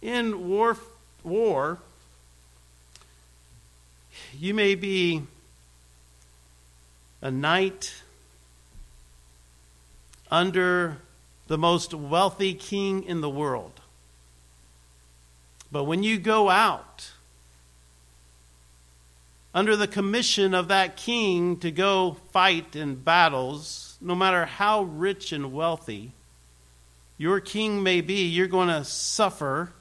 in 0.00 0.48
war, 0.48 0.78
war 1.22 1.78
you 4.38 4.54
may 4.54 4.74
be 4.74 5.22
a 7.22 7.30
knight 7.30 8.02
under 10.30 10.98
the 11.46 11.58
most 11.58 11.92
wealthy 11.92 12.54
king 12.54 13.02
in 13.04 13.20
the 13.20 13.30
world. 13.30 13.80
But 15.70 15.84
when 15.84 16.02
you 16.02 16.18
go 16.18 16.50
out 16.50 17.10
under 19.54 19.76
the 19.76 19.86
commission 19.86 20.54
of 20.54 20.68
that 20.68 20.96
king 20.96 21.58
to 21.58 21.70
go 21.70 22.16
fight 22.32 22.74
in 22.74 22.96
battles, 22.96 23.96
no 24.00 24.14
matter 24.14 24.46
how 24.46 24.82
rich 24.82 25.32
and 25.32 25.52
wealthy 25.52 26.12
your 27.18 27.40
king 27.40 27.82
may 27.82 28.00
be, 28.00 28.24
you're 28.26 28.46
going 28.46 28.68
to 28.68 28.84
suffer 28.84 29.72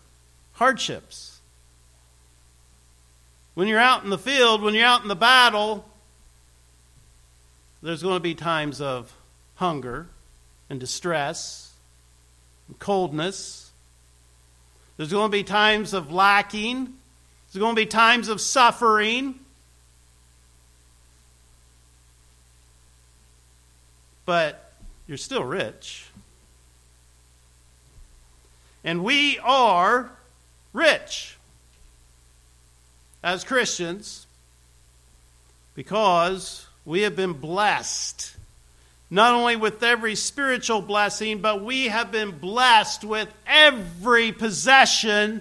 hardships. 0.53 1.39
When 3.55 3.67
you're 3.67 3.79
out 3.79 4.03
in 4.03 4.09
the 4.09 4.17
field, 4.17 4.61
when 4.61 4.73
you're 4.73 4.85
out 4.85 5.01
in 5.01 5.07
the 5.07 5.15
battle, 5.15 5.85
there's 7.81 8.01
going 8.01 8.15
to 8.15 8.19
be 8.19 8.35
times 8.35 8.81
of 8.81 9.15
hunger 9.55 10.07
and 10.73 10.79
distress 10.79 11.71
and 12.67 12.77
coldness. 12.79 13.71
There's 14.97 15.11
going 15.11 15.29
to 15.29 15.37
be 15.37 15.43
times 15.43 15.93
of 15.93 16.11
lacking. 16.11 16.93
There's 17.51 17.61
going 17.61 17.75
to 17.75 17.81
be 17.81 17.85
times 17.85 18.27
of 18.27 18.41
suffering. 18.41 19.39
but 24.25 24.73
you're 25.07 25.17
still 25.17 25.43
rich. 25.43 26.05
And 28.83 29.03
we 29.03 29.39
are 29.39 30.11
rich 30.71 31.37
as 33.23 33.43
Christians 33.43 34.27
because 35.75 36.67
we 36.85 37.01
have 37.01 37.15
been 37.15 37.33
blessed 37.33 38.35
not 39.13 39.35
only 39.35 39.55
with 39.55 39.83
every 39.83 40.15
spiritual 40.15 40.81
blessing, 40.81 41.37
but 41.37 41.63
we 41.63 41.85
have 41.85 42.11
been 42.11 42.31
blessed 42.31 43.03
with 43.03 43.31
every 43.45 44.31
possession 44.31 45.39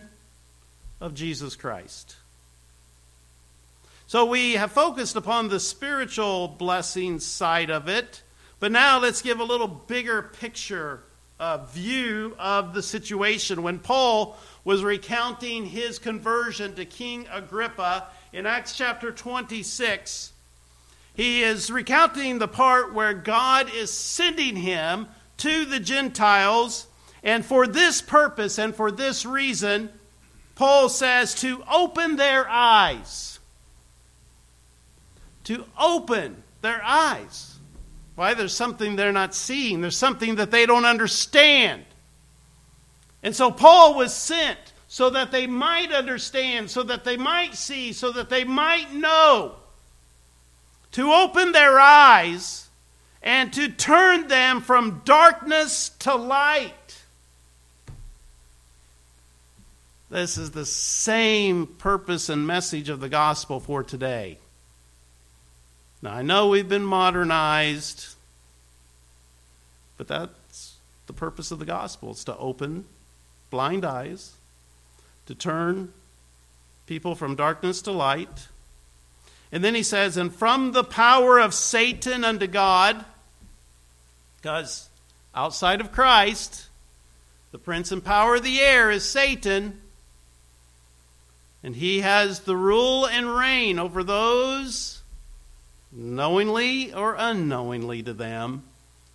of 1.01 1.15
Jesus 1.15 1.57
Christ. 1.57 2.17
So 4.07 4.27
we 4.27 4.53
have 4.53 4.73
focused 4.73 5.17
upon 5.17 5.49
the 5.49 5.59
spiritual 5.59 6.49
blessing 6.49 7.19
side 7.19 7.71
of 7.71 7.89
it. 7.89 8.23
But 8.61 8.73
now 8.73 9.01
let's 9.01 9.23
give 9.23 9.41
a 9.41 9.45
little 9.45 9.69
bigger 9.69 10.21
picture 10.21 11.01
view 11.71 12.37
of 12.39 12.75
the 12.75 12.83
situation. 12.83 13.63
When 13.63 13.79
Paul 13.79 14.37
was 14.65 14.85
recounting 14.85 15.65
his 15.65 15.99
conversion 15.99 16.75
to 16.75 16.85
King 16.85 17.27
Agrippa 17.33 18.09
in 18.35 18.45
Acts 18.45 18.77
chapter 18.77 19.13
26, 19.13 20.32
he 21.15 21.43
is 21.43 21.71
recounting 21.71 22.39
the 22.39 22.49
part 22.49 22.95
where 22.95 23.13
God 23.13 23.73
is 23.73 23.93
sending 23.93 24.57
him 24.57 25.09
to 25.39 25.65
the 25.65 25.81
Gentiles. 25.81 26.87
And 27.23 27.45
for 27.45 27.67
this 27.67 28.01
purpose 28.01 28.59
and 28.59 28.75
for 28.75 28.91
this 28.91 29.27
reason, 29.27 29.91
Paul 30.55 30.89
says 30.89 31.35
to 31.37 31.63
open 31.71 32.17
their 32.17 32.49
eyes. 32.49 33.39
To 35.45 35.65
open 35.79 36.43
their 36.63 36.83
eyes. 36.83 37.59
Why? 38.15 38.35
There's 38.35 38.55
something 38.55 38.97
they're 38.97 39.13
not 39.13 39.35
seeing, 39.35 39.81
there's 39.81 39.97
something 39.97 40.37
that 40.37 40.51
they 40.51 40.67
don't 40.67 40.85
understand. 40.85 41.85
And 43.23 43.35
so 43.37 43.51
Paul 43.51 43.95
was 43.95 44.13
sent 44.15 44.59
so 44.89 45.11
that 45.11 45.31
they 45.31 45.47
might 45.47 45.93
understand, 45.93 46.71
so 46.71 46.83
that 46.83 47.05
they 47.05 47.17
might 47.17 47.55
see, 47.55 47.93
so 47.93 48.13
that 48.13 48.29
they 48.29 48.45
might 48.45 48.93
know, 48.93 49.57
to 50.93 51.13
open 51.13 51.53
their 51.53 51.79
eyes 51.79 52.69
and 53.23 53.53
to 53.53 53.69
turn 53.69 54.29
them 54.29 54.61
from 54.61 55.03
darkness 55.05 55.91
to 56.01 56.15
light. 56.15 56.73
This 60.11 60.37
is 60.37 60.51
the 60.51 60.67
same 60.67 61.67
purpose 61.67 62.29
and 62.29 62.47
message 62.47 62.91
of 62.91 63.01
the 63.01 63.09
gospel 63.09 63.61
for 63.61 63.83
today. 63.83 64.39
Now, 66.03 66.15
I 66.15 66.23
know 66.23 66.49
we've 66.49 66.69
been 66.69 66.85
modernized, 66.85 68.15
but 69.97 70.09
that's 70.09 70.75
the 71.07 71.13
purpose 71.13 71.51
of 71.51 71.61
the 71.61 71.65
gospel. 71.65 72.11
It's 72.11 72.25
to 72.25 72.37
open 72.37 72.85
blind 73.51 73.85
eyes, 73.85 74.33
to 75.27 75.35
turn 75.35 75.93
people 76.87 77.15
from 77.15 77.37
darkness 77.37 77.81
to 77.83 77.93
light. 77.93 78.49
And 79.53 79.63
then 79.63 79.75
he 79.75 79.83
says, 79.83 80.17
and 80.17 80.35
from 80.35 80.73
the 80.73 80.83
power 80.83 81.39
of 81.39 81.53
Satan 81.53 82.25
unto 82.25 82.47
God, 82.47 83.05
because 84.37 84.89
outside 85.35 85.81
of 85.81 85.93
Christ, 85.93 86.69
the 87.53 87.59
prince 87.59 87.93
and 87.93 88.03
power 88.03 88.37
of 88.37 88.43
the 88.43 88.61
air 88.61 88.91
is 88.91 89.09
Satan. 89.09 89.79
And 91.63 91.77
he 91.77 92.01
has 92.01 92.41
the 92.41 92.57
rule 92.57 93.07
and 93.07 93.37
reign 93.37 93.79
over 93.79 94.03
those 94.03 95.03
knowingly 95.93 96.93
or 96.93 97.15
unknowingly 97.19 98.03
to 98.03 98.15
them 98.15 98.65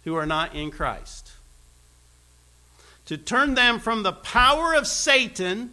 who 0.04 0.16
are 0.16 0.28
not 0.28 0.56
in 0.56 0.70
Christ. 0.70 1.32
To 3.08 3.18
turn 3.18 3.56
them 3.56 3.80
from 3.80 4.04
the 4.04 4.14
power 4.14 4.76
of 4.76 4.86
Satan, 4.86 5.72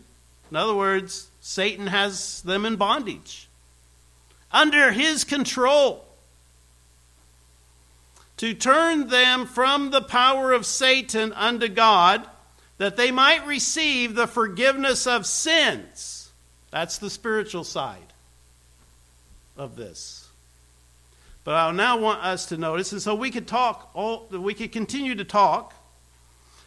in 0.50 0.56
other 0.56 0.74
words, 0.74 1.28
Satan 1.40 1.88
has 1.88 2.40
them 2.42 2.64
in 2.64 2.76
bondage, 2.76 3.48
under 4.54 4.92
his 4.92 5.24
control. 5.24 6.06
To 8.38 8.54
turn 8.54 9.08
them 9.08 9.46
from 9.46 9.90
the 9.90 10.00
power 10.00 10.52
of 10.52 10.64
Satan 10.64 11.32
unto 11.32 11.68
God, 11.68 12.26
that 12.78 12.96
they 12.96 13.10
might 13.10 13.46
receive 13.46 14.14
the 14.14 14.26
forgiveness 14.26 15.06
of 15.06 15.26
sins. 15.26 16.32
That's 16.70 16.98
the 16.98 17.10
spiritual 17.10 17.64
side 17.64 18.12
of 19.56 19.76
this. 19.76 20.28
But 21.44 21.54
I 21.54 21.70
now 21.72 21.98
want 21.98 22.24
us 22.24 22.46
to 22.46 22.56
notice, 22.56 22.92
and 22.92 23.02
so 23.02 23.14
we 23.14 23.30
could 23.30 23.46
talk, 23.46 23.90
all, 23.94 24.26
we 24.30 24.54
could 24.54 24.72
continue 24.72 25.14
to 25.16 25.24
talk 25.24 25.74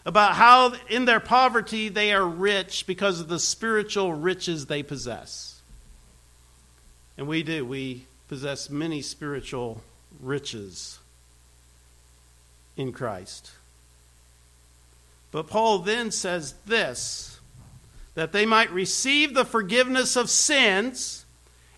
about 0.06 0.36
how 0.36 0.74
in 0.90 1.06
their 1.06 1.20
poverty 1.20 1.90
they 1.90 2.14
are 2.14 2.26
rich 2.26 2.86
because 2.88 3.20
of 3.20 3.28
the 3.28 3.40
spiritual 3.40 4.14
riches 4.14 4.68
they 4.68 4.84
possess. 4.84 5.57
And 7.18 7.28
we 7.28 7.44
do. 7.44 7.66
We 7.66 8.06
possess 8.28 8.70
many 8.70 9.02
spiritual 9.02 9.82
riches 10.22 11.00
in 12.76 12.92
Christ. 12.92 13.52
But 15.32 15.48
Paul 15.48 15.80
then 15.80 16.12
says 16.12 16.54
this 16.66 17.40
that 18.16 18.32
they 18.32 18.46
might 18.46 18.72
receive 18.72 19.34
the 19.34 19.46
forgiveness 19.46 20.16
of 20.16 20.30
sins 20.30 21.26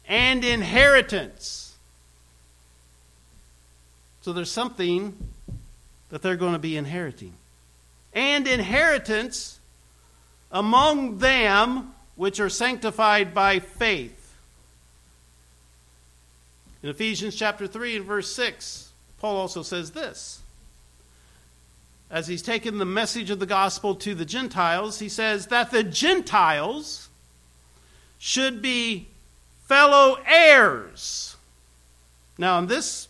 and 0.07 0.45
inheritance 0.45 1.69
so 4.21 4.33
there's 4.33 4.51
something 4.51 5.17
that 6.09 6.21
they're 6.21 6.35
going 6.35 6.53
to 6.53 6.59
be 6.59 6.77
inheriting. 6.77 7.33
And 8.13 8.47
inheritance 8.47 9.59
among 10.51 11.19
them 11.19 11.93
which 12.15 12.39
are 12.39 12.49
sanctified 12.49 13.33
by 13.33 13.59
faith. 13.59 14.18
In 16.81 16.89
Ephesians 16.89 17.35
chapter 17.35 17.67
3 17.67 17.97
and 17.97 18.05
verse 18.05 18.31
6, 18.33 18.91
Paul 19.19 19.37
also 19.37 19.63
says 19.63 19.91
this 19.91 20.41
as 22.11 22.27
he's 22.27 22.41
taken 22.41 22.77
the 22.77 22.85
message 22.85 23.29
of 23.29 23.39
the 23.39 23.45
gospel 23.45 23.93
to 23.95 24.15
the 24.15 24.25
Gentiles, 24.25 24.99
he 24.99 25.09
says 25.09 25.47
that 25.47 25.69
the 25.69 25.83
Gentiles 25.83 27.07
should 28.17 28.61
be 28.61 29.07
fellow 29.65 30.17
heirs. 30.25 31.35
Now, 32.37 32.57
in 32.57 32.67
this 32.67 33.07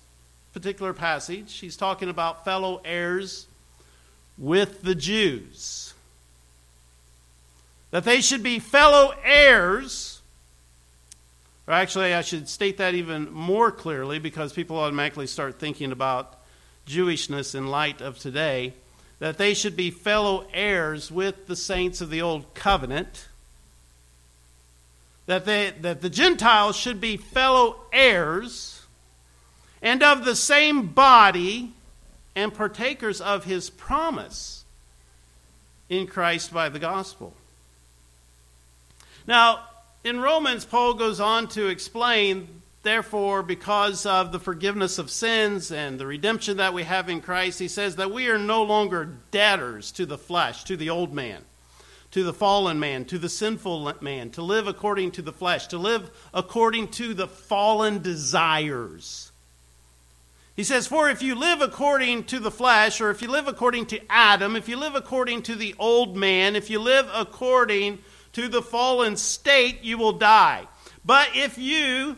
particular 0.53 0.93
passage, 0.93 1.59
he's 1.59 1.77
talking 1.77 2.09
about 2.09 2.43
fellow 2.43 2.81
heirs 2.83 3.47
with 4.37 4.81
the 4.81 4.95
Jews. 4.95 5.93
That 7.91 8.03
they 8.03 8.19
should 8.19 8.43
be 8.43 8.59
fellow 8.59 9.13
heirs. 9.23 10.08
Or 11.69 11.73
actually, 11.73 12.15
I 12.15 12.21
should 12.21 12.49
state 12.49 12.77
that 12.77 12.95
even 12.95 13.31
more 13.31 13.71
clearly 13.71 14.17
because 14.17 14.51
people 14.51 14.79
automatically 14.79 15.27
start 15.27 15.59
thinking 15.59 15.91
about 15.91 16.35
Jewishness 16.87 17.53
in 17.53 17.67
light 17.67 18.01
of 18.01 18.17
today. 18.17 18.73
That 19.19 19.37
they 19.37 19.53
should 19.53 19.75
be 19.75 19.91
fellow 19.91 20.47
heirs 20.51 21.11
with 21.11 21.45
the 21.45 21.55
saints 21.55 22.01
of 22.01 22.09
the 22.09 22.23
Old 22.23 22.55
Covenant. 22.55 23.27
That, 25.27 25.45
they, 25.45 25.71
that 25.81 26.01
the 26.01 26.09
Gentiles 26.09 26.75
should 26.75 26.99
be 26.99 27.17
fellow 27.17 27.75
heirs 27.93 28.87
and 29.79 30.01
of 30.01 30.25
the 30.25 30.35
same 30.35 30.87
body 30.87 31.73
and 32.35 32.51
partakers 32.51 33.21
of 33.21 33.43
his 33.43 33.69
promise 33.69 34.63
in 35.87 36.07
Christ 36.07 36.51
by 36.51 36.67
the 36.69 36.79
gospel. 36.79 37.35
Now, 39.27 39.68
in 40.03 40.19
Romans, 40.21 40.65
Paul 40.65 40.93
goes 40.93 41.19
on 41.19 41.47
to 41.49 41.67
explain, 41.67 42.61
therefore, 42.83 43.43
because 43.43 44.05
of 44.05 44.31
the 44.31 44.39
forgiveness 44.39 44.97
of 44.97 45.09
sins 45.09 45.71
and 45.71 45.99
the 45.99 46.07
redemption 46.07 46.57
that 46.57 46.73
we 46.73 46.83
have 46.83 47.09
in 47.09 47.21
Christ, 47.21 47.59
he 47.59 47.67
says 47.67 47.97
that 47.97 48.11
we 48.11 48.29
are 48.29 48.37
no 48.37 48.63
longer 48.63 49.17
debtors 49.31 49.91
to 49.93 50.05
the 50.05 50.17
flesh, 50.17 50.63
to 50.65 50.77
the 50.77 50.89
old 50.89 51.13
man, 51.13 51.43
to 52.11 52.23
the 52.23 52.33
fallen 52.33 52.79
man, 52.79 53.03
to 53.05 53.17
the 53.17 53.27
sinful 53.27 53.93
man, 54.01 54.29
to 54.31 54.41
live 54.41 54.67
according 54.67 55.11
to 55.11 55.21
the 55.21 55.33
flesh, 55.33 55.67
to 55.67 55.77
live 55.77 56.09
according 56.33 56.87
to 56.89 57.13
the 57.13 57.27
fallen 57.27 58.01
desires. 58.01 59.33
He 60.55 60.63
says, 60.63 60.87
For 60.87 61.09
if 61.09 61.21
you 61.21 61.35
live 61.35 61.61
according 61.61 62.25
to 62.25 62.39
the 62.39 62.51
flesh, 62.51 62.99
or 63.01 63.11
if 63.11 63.21
you 63.21 63.29
live 63.29 63.47
according 63.47 63.85
to 63.87 64.01
Adam, 64.09 64.55
if 64.55 64.67
you 64.69 64.77
live 64.77 64.95
according 64.95 65.41
to 65.43 65.55
the 65.55 65.75
old 65.77 66.15
man, 66.15 66.55
if 66.55 66.69
you 66.69 66.79
live 66.79 67.09
according 67.13 67.99
to 68.33 68.47
the 68.47 68.61
fallen 68.61 69.17
state, 69.17 69.83
you 69.83 69.97
will 69.97 70.13
die. 70.13 70.67
But 71.03 71.29
if 71.35 71.57
you, 71.57 72.17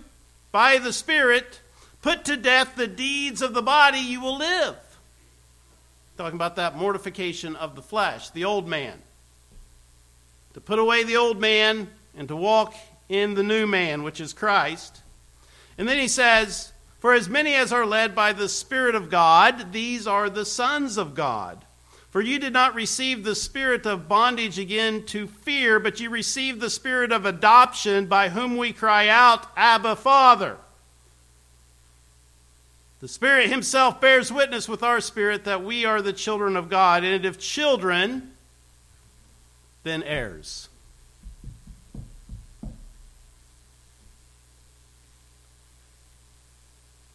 by 0.52 0.78
the 0.78 0.93
Spirit, 0.93 1.62
put 2.02 2.26
to 2.26 2.38
death 2.38 2.76
the 2.76 2.88
deeds 2.88 3.41
of 3.41 3.54
the 3.54 3.62
body, 3.62 4.00
you 4.00 4.21
will 4.21 4.38
live. 4.38 4.76
Talking 6.17 6.36
about 6.36 6.58
that 6.58 6.76
mortification 6.76 7.56
of 7.56 7.76
the 7.76 7.82
flesh, 7.82 8.30
the 8.30 8.45
old 8.45 8.67
man. 8.67 9.02
To 10.54 10.62
put 10.62 10.80
away 10.80 11.04
the 11.04 11.17
old 11.17 11.39
man 11.39 11.88
and 12.17 12.28
to 12.28 12.36
walk 12.36 12.76
in 13.08 13.36
the 13.36 13.43
new 13.43 13.65
man, 13.65 14.04
which 14.04 14.19
is 14.19 14.34
Christ. 14.34 15.02
And 15.78 15.88
then 15.88 15.97
he 15.97 16.08
says, 16.08 16.74
for 17.00 17.13
as 17.13 17.30
many 17.30 17.54
as 17.56 17.74
are 17.74 17.86
led 17.86 18.13
by 18.13 18.34
the 18.34 18.50
Spirit 18.50 18.93
of 18.93 19.10
God, 19.10 19.71
these 19.71 20.06
are 20.06 20.30
the 20.30 20.45
sons 20.45 20.97
of 20.97 21.15
God. 21.15 21.65
For 22.12 22.21
you 22.21 22.39
did 22.39 22.52
not 22.52 22.76
receive 22.76 23.24
the 23.24 23.36
spirit 23.36 23.86
of 23.86 24.10
bondage 24.10 24.60
again 24.60 25.06
to 25.08 25.28
fear, 25.28 25.80
but 25.80 26.02
you 26.02 26.10
received 26.10 26.60
the 26.60 26.69
spirit 26.69 27.13
of 27.13 27.26
adoption 27.26 28.06
by 28.06 28.28
whom 28.30 28.58
we 28.58 28.74
cry 28.74 29.08
out, 29.08 29.47
Abba, 29.56 29.95
Father. 29.95 30.58
The 33.00 33.08
Spirit 33.08 33.50
Himself 33.50 34.00
bears 34.00 34.32
witness 34.32 34.67
with 34.67 34.84
our 34.84 35.00
spirit 35.00 35.45
that 35.45 35.63
we 35.63 35.86
are 35.86 36.02
the 36.02 36.13
children 36.13 36.58
of 36.58 36.69
God, 36.69 37.04
and 37.06 37.26
if 37.26 37.39
children, 37.39 38.34
then 39.84 40.04
heirs. 40.04 40.67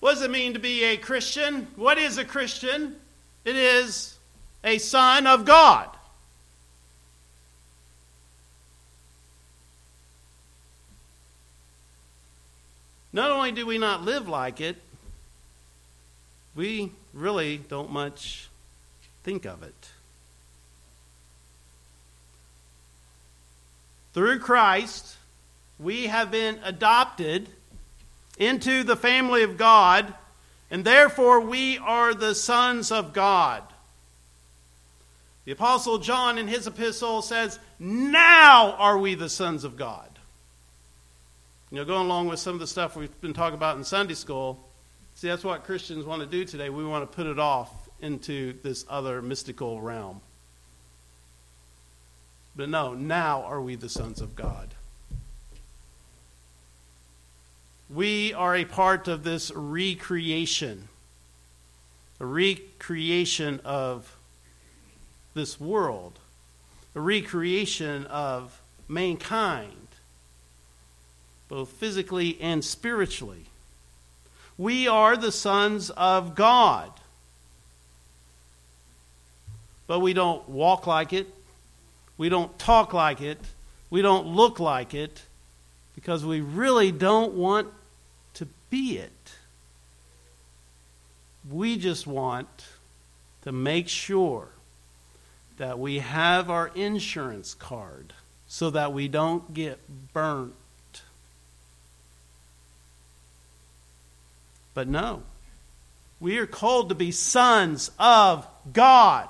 What 0.00 0.14
does 0.14 0.22
it 0.22 0.30
mean 0.30 0.54
to 0.54 0.58
be 0.58 0.84
a 0.84 0.96
Christian? 0.96 1.68
What 1.76 1.98
is 1.98 2.16
a 2.16 2.24
Christian? 2.24 2.96
It 3.44 3.56
is 3.56 4.15
a 4.66 4.78
son 4.78 5.28
of 5.28 5.44
God. 5.44 5.88
Not 13.12 13.30
only 13.30 13.52
do 13.52 13.64
we 13.64 13.78
not 13.78 14.02
live 14.02 14.28
like 14.28 14.60
it, 14.60 14.76
we 16.56 16.92
really 17.14 17.58
don't 17.58 17.92
much 17.92 18.48
think 19.22 19.46
of 19.46 19.62
it. 19.62 19.90
Through 24.12 24.40
Christ, 24.40 25.16
we 25.78 26.08
have 26.08 26.30
been 26.30 26.58
adopted 26.64 27.48
into 28.36 28.82
the 28.82 28.96
family 28.96 29.42
of 29.42 29.56
God, 29.56 30.12
and 30.70 30.84
therefore 30.84 31.40
we 31.40 31.78
are 31.78 32.14
the 32.14 32.34
sons 32.34 32.90
of 32.90 33.12
God. 33.12 33.62
The 35.46 35.52
Apostle 35.52 35.98
John 35.98 36.38
in 36.38 36.48
his 36.48 36.66
epistle 36.66 37.22
says, 37.22 37.60
Now 37.78 38.72
are 38.72 38.98
we 38.98 39.14
the 39.14 39.30
sons 39.30 39.62
of 39.62 39.76
God. 39.76 40.10
You 41.70 41.78
know, 41.78 41.84
going 41.84 42.04
along 42.04 42.26
with 42.26 42.40
some 42.40 42.54
of 42.54 42.60
the 42.60 42.66
stuff 42.66 42.96
we've 42.96 43.20
been 43.20 43.32
talking 43.32 43.54
about 43.54 43.76
in 43.76 43.84
Sunday 43.84 44.14
school, 44.14 44.68
see, 45.14 45.28
that's 45.28 45.44
what 45.44 45.62
Christians 45.62 46.04
want 46.04 46.20
to 46.20 46.26
do 46.26 46.44
today. 46.44 46.68
We 46.68 46.84
want 46.84 47.08
to 47.08 47.16
put 47.16 47.26
it 47.26 47.38
off 47.38 47.70
into 48.00 48.54
this 48.64 48.84
other 48.90 49.22
mystical 49.22 49.80
realm. 49.80 50.20
But 52.56 52.68
no, 52.68 52.94
now 52.94 53.42
are 53.42 53.60
we 53.60 53.76
the 53.76 53.88
sons 53.88 54.20
of 54.20 54.34
God. 54.34 54.74
We 57.88 58.34
are 58.34 58.56
a 58.56 58.64
part 58.64 59.06
of 59.06 59.22
this 59.22 59.52
recreation, 59.52 60.88
a 62.18 62.26
recreation 62.26 63.60
of 63.64 64.15
this 65.36 65.60
world, 65.60 66.18
a 66.96 67.00
recreation 67.00 68.06
of 68.06 68.60
mankind, 68.88 69.70
both 71.48 71.68
physically 71.68 72.38
and 72.40 72.64
spiritually. 72.64 73.44
We 74.58 74.88
are 74.88 75.16
the 75.16 75.30
sons 75.30 75.90
of 75.90 76.34
God. 76.34 76.90
But 79.86 80.00
we 80.00 80.14
don't 80.14 80.48
walk 80.48 80.86
like 80.86 81.12
it. 81.12 81.32
We 82.16 82.30
don't 82.30 82.58
talk 82.58 82.94
like 82.94 83.20
it. 83.20 83.38
We 83.90 84.00
don't 84.02 84.26
look 84.26 84.58
like 84.58 84.94
it 84.94 85.22
because 85.94 86.24
we 86.24 86.40
really 86.40 86.90
don't 86.90 87.34
want 87.34 87.68
to 88.34 88.48
be 88.70 88.98
it. 88.98 89.12
We 91.48 91.76
just 91.76 92.06
want 92.06 92.48
to 93.42 93.52
make 93.52 93.88
sure 93.88 94.48
that 95.56 95.78
we 95.78 96.00
have 96.00 96.50
our 96.50 96.68
insurance 96.68 97.54
card 97.54 98.12
so 98.46 98.70
that 98.70 98.92
we 98.92 99.08
don't 99.08 99.54
get 99.54 99.80
burnt. 100.12 100.54
But 104.74 104.88
no, 104.88 105.22
we 106.20 106.38
are 106.38 106.46
called 106.46 106.90
to 106.90 106.94
be 106.94 107.10
sons 107.10 107.90
of 107.98 108.46
God. 108.72 109.28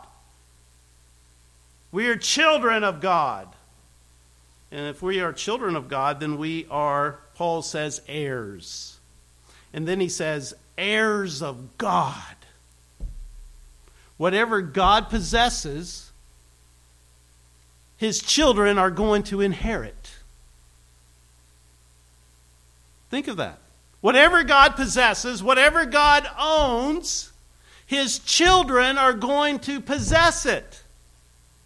We 1.93 2.09
are 2.09 2.17
children 2.17 2.85
of 2.85 3.01
God. 3.01 3.49
And 4.73 4.87
if 4.89 5.01
we 5.01 5.21
are 5.21 5.33
children 5.33 5.77
of 5.77 5.89
God, 5.89 6.19
then 6.19 6.39
we 6.39 6.67
are, 6.71 7.21
Paul 7.37 7.63
says, 7.63 8.03
heirs. 8.09 8.99
And 9.73 9.87
then 9.87 10.01
he 10.01 10.09
says, 10.09 10.55
heirs 10.77 11.43
of 11.43 11.79
God. 11.79 12.21
Whatever 14.17 14.63
God 14.63 15.09
possesses, 15.09 16.06
his 17.97 18.21
children 18.21 18.79
are 18.79 18.91
going 18.91 19.23
to 19.25 19.41
inherit. 19.41 20.17
Think 23.11 23.29
of 23.29 23.37
that. 23.39 23.59
Whatever 24.01 24.45
God 24.45 24.77
possesses, 24.77 25.43
whatever 25.43 25.87
God 25.87 26.29
owns, 26.39 27.33
his 27.87 28.19
children 28.19 28.99
are 28.99 29.13
going 29.13 29.59
to 29.61 29.81
possess 29.81 30.45
it. 30.45 30.83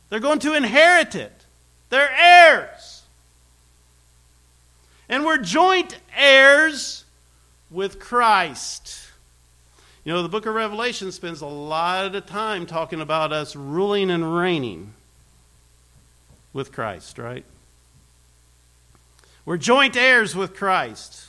They're 0.09 0.21
going 0.21 0.39
to 0.41 0.55
inherit 0.55 1.15
it. 1.15 1.33
They're 1.89 2.15
heirs. 2.17 3.03
And 5.09 5.25
we're 5.25 5.39
joint 5.39 5.99
heirs 6.17 7.05
with 7.71 7.99
Christ. 7.99 9.09
You 10.05 10.13
know, 10.13 10.23
the 10.23 10.29
book 10.29 10.47
of 10.47 10.55
Revelation 10.55 11.11
spends 11.11 11.41
a 11.41 11.47
lot 11.47 12.15
of 12.15 12.27
time 12.27 12.65
talking 12.65 13.01
about 13.01 13.33
us 13.33 13.57
ruling 13.57 14.11
and 14.11 14.37
reigning 14.37 14.95
with 16.53 16.73
Christ, 16.73 17.19
right? 17.19 17.45
We're 19.45 19.57
joint 19.57 19.97
heirs 19.97 20.35
with 20.37 20.55
Christ. 20.55 21.27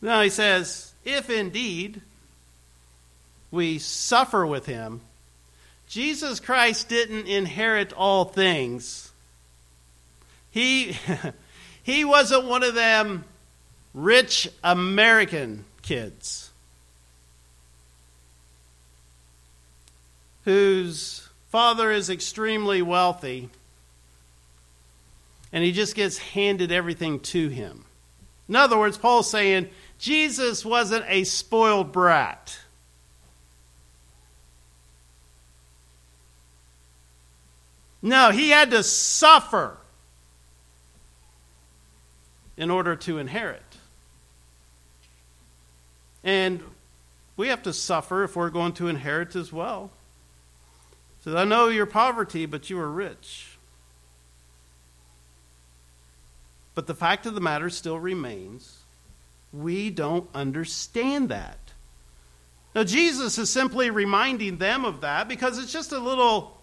Now 0.00 0.20
he 0.22 0.30
says, 0.30 0.92
if 1.04 1.30
indeed 1.30 2.02
we 3.50 3.78
suffer 3.78 4.46
with 4.46 4.66
him, 4.66 5.00
Jesus 5.86 6.40
Christ 6.40 6.88
didn't 6.88 7.26
inherit 7.26 7.92
all 7.92 8.24
things. 8.24 9.12
He, 10.50 10.96
he 11.82 12.04
wasn't 12.04 12.44
one 12.44 12.62
of 12.62 12.74
them 12.74 13.24
rich 13.94 14.48
American 14.64 15.64
kids 15.82 16.50
whose 20.44 21.28
father 21.50 21.90
is 21.90 22.10
extremely 22.10 22.82
wealthy 22.82 23.48
and 25.52 25.62
he 25.62 25.72
just 25.72 25.94
gets 25.94 26.18
handed 26.18 26.72
everything 26.72 27.20
to 27.20 27.48
him. 27.48 27.84
In 28.48 28.56
other 28.56 28.78
words, 28.78 28.98
Paul's 28.98 29.30
saying 29.30 29.68
Jesus 29.98 30.64
wasn't 30.64 31.04
a 31.08 31.24
spoiled 31.24 31.92
brat. 31.92 32.58
No, 38.02 38.30
he 38.30 38.50
had 38.50 38.72
to 38.72 38.82
suffer 38.82 39.78
in 42.56 42.70
order 42.70 42.96
to 42.96 43.18
inherit. 43.18 43.62
And 46.24 46.62
we 47.36 47.48
have 47.48 47.62
to 47.62 47.72
suffer 47.72 48.24
if 48.24 48.36
we're 48.36 48.50
going 48.50 48.72
to 48.74 48.88
inherit 48.88 49.36
as 49.36 49.52
well. 49.52 49.90
So 51.20 51.36
I 51.36 51.44
know 51.44 51.68
your 51.68 51.86
poverty, 51.86 52.46
but 52.46 52.68
you 52.68 52.78
are 52.80 52.90
rich. 52.90 53.51
But 56.74 56.86
the 56.86 56.94
fact 56.94 57.26
of 57.26 57.34
the 57.34 57.40
matter 57.40 57.70
still 57.70 57.98
remains 57.98 58.78
we 59.52 59.90
don't 59.90 60.28
understand 60.34 61.28
that. 61.28 61.58
Now, 62.74 62.84
Jesus 62.84 63.36
is 63.36 63.50
simply 63.50 63.90
reminding 63.90 64.56
them 64.56 64.84
of 64.84 65.02
that 65.02 65.28
because 65.28 65.58
it's 65.58 65.72
just 65.72 65.92
a 65.92 65.98
little 65.98 66.56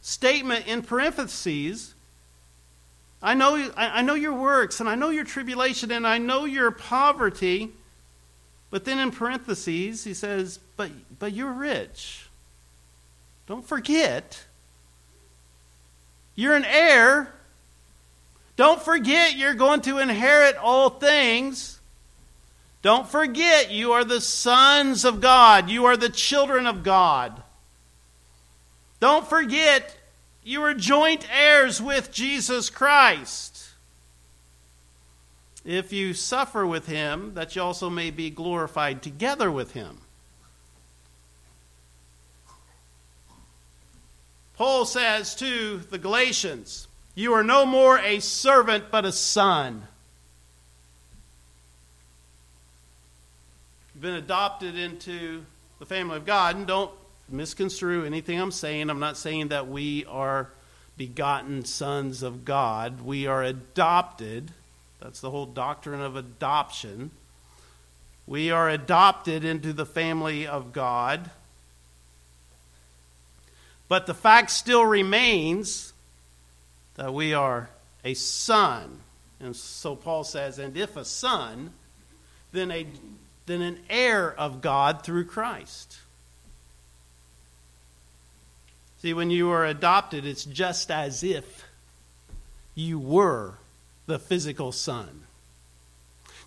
statement 0.00 0.66
in 0.66 0.80
parentheses. 0.80 1.94
I 3.22 3.34
know, 3.34 3.70
I 3.76 4.00
know 4.00 4.14
your 4.14 4.32
works, 4.32 4.80
and 4.80 4.88
I 4.88 4.94
know 4.94 5.10
your 5.10 5.24
tribulation, 5.24 5.90
and 5.90 6.06
I 6.06 6.16
know 6.16 6.46
your 6.46 6.70
poverty. 6.70 7.72
But 8.70 8.86
then 8.86 8.98
in 8.98 9.10
parentheses, 9.10 10.04
he 10.04 10.14
says, 10.14 10.58
But, 10.78 10.90
but 11.18 11.34
you're 11.34 11.52
rich. 11.52 12.26
Don't 13.46 13.66
forget. 13.66 14.44
You're 16.34 16.54
an 16.54 16.64
heir 16.64 17.34
don't 18.56 18.82
forget 18.82 19.36
you're 19.36 19.54
going 19.54 19.80
to 19.82 19.98
inherit 19.98 20.56
all 20.56 20.90
things. 20.90 21.80
Don't 22.82 23.08
forget 23.08 23.70
you 23.70 23.92
are 23.92 24.04
the 24.04 24.20
sons 24.20 25.04
of 25.04 25.20
God. 25.20 25.68
You 25.68 25.84
are 25.86 25.96
the 25.96 26.08
children 26.08 26.66
of 26.66 26.82
God. 26.82 27.42
Don't 29.00 29.26
forget 29.26 29.96
you 30.42 30.62
are 30.62 30.74
joint 30.74 31.26
heirs 31.32 31.80
with 31.80 32.12
Jesus 32.12 32.70
Christ. 32.70 33.68
If 35.64 35.92
you 35.92 36.14
suffer 36.14 36.66
with 36.66 36.86
him, 36.86 37.34
that 37.34 37.54
you 37.54 37.62
also 37.62 37.90
may 37.90 38.10
be 38.10 38.30
glorified 38.30 39.02
together 39.02 39.50
with 39.50 39.72
him. 39.72 39.98
Paul 44.56 44.84
says 44.84 45.34
to 45.36 45.78
the 45.78 45.98
Galatians, 45.98 46.88
you 47.20 47.34
are 47.34 47.44
no 47.44 47.66
more 47.66 47.98
a 47.98 48.18
servant, 48.18 48.84
but 48.90 49.04
a 49.04 49.12
son. 49.12 49.86
You've 53.94 54.02
been 54.02 54.14
adopted 54.14 54.74
into 54.74 55.44
the 55.78 55.86
family 55.86 56.16
of 56.16 56.24
God. 56.24 56.56
And 56.56 56.66
don't 56.66 56.90
misconstrue 57.28 58.06
anything 58.06 58.40
I'm 58.40 58.50
saying. 58.50 58.88
I'm 58.88 59.00
not 59.00 59.18
saying 59.18 59.48
that 59.48 59.68
we 59.68 60.06
are 60.06 60.48
begotten 60.96 61.66
sons 61.66 62.22
of 62.22 62.46
God. 62.46 63.02
We 63.02 63.26
are 63.26 63.42
adopted. 63.42 64.52
That's 65.00 65.20
the 65.20 65.30
whole 65.30 65.46
doctrine 65.46 66.00
of 66.00 66.16
adoption. 66.16 67.10
We 68.26 68.50
are 68.50 68.70
adopted 68.70 69.44
into 69.44 69.74
the 69.74 69.86
family 69.86 70.46
of 70.46 70.72
God. 70.72 71.30
But 73.88 74.06
the 74.06 74.14
fact 74.14 74.50
still 74.50 74.86
remains 74.86 75.92
that 77.00 77.14
we 77.14 77.32
are 77.32 77.70
a 78.04 78.12
son. 78.12 79.00
And 79.40 79.56
so 79.56 79.96
Paul 79.96 80.22
says, 80.22 80.58
and 80.58 80.76
if 80.76 80.98
a 80.98 81.04
son, 81.06 81.72
then, 82.52 82.70
a, 82.70 82.86
then 83.46 83.62
an 83.62 83.78
heir 83.88 84.30
of 84.30 84.60
God 84.60 85.02
through 85.02 85.24
Christ. 85.24 85.96
See, 89.00 89.14
when 89.14 89.30
you 89.30 89.48
are 89.48 89.64
adopted, 89.64 90.26
it's 90.26 90.44
just 90.44 90.90
as 90.90 91.24
if 91.24 91.64
you 92.74 92.98
were 92.98 93.54
the 94.04 94.18
physical 94.18 94.70
son. 94.70 95.22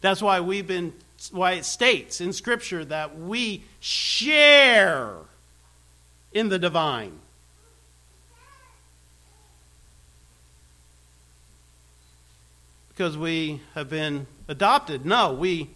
That's 0.01 0.21
why 0.21 0.39
we've 0.41 0.67
been, 0.67 0.93
why 1.31 1.53
it 1.53 1.65
states 1.65 2.21
in 2.21 2.31
Scripture 2.31 2.85
that 2.85 3.17
we 3.17 3.63
share 3.79 5.15
in 6.31 6.49
the 6.49 6.59
divine. 6.59 7.13
Because 12.93 13.17
we 13.17 13.61
have 13.73 13.89
been 13.89 14.27
adopted. 14.47 15.05
No, 15.05 15.33
we 15.33 15.69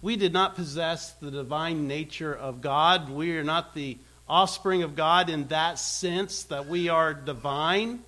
we 0.00 0.16
did 0.16 0.32
not 0.32 0.54
possess 0.54 1.12
the 1.12 1.30
divine 1.30 1.88
nature 1.88 2.34
of 2.34 2.60
God. 2.60 3.10
We 3.10 3.36
are 3.36 3.44
not 3.44 3.74
the 3.74 3.98
offspring 4.28 4.82
of 4.82 4.94
God 4.94 5.28
in 5.28 5.48
that 5.48 5.78
sense 5.78 6.44
that 6.44 6.66
we 6.66 6.88
are 6.88 7.14
divine. 7.14 8.00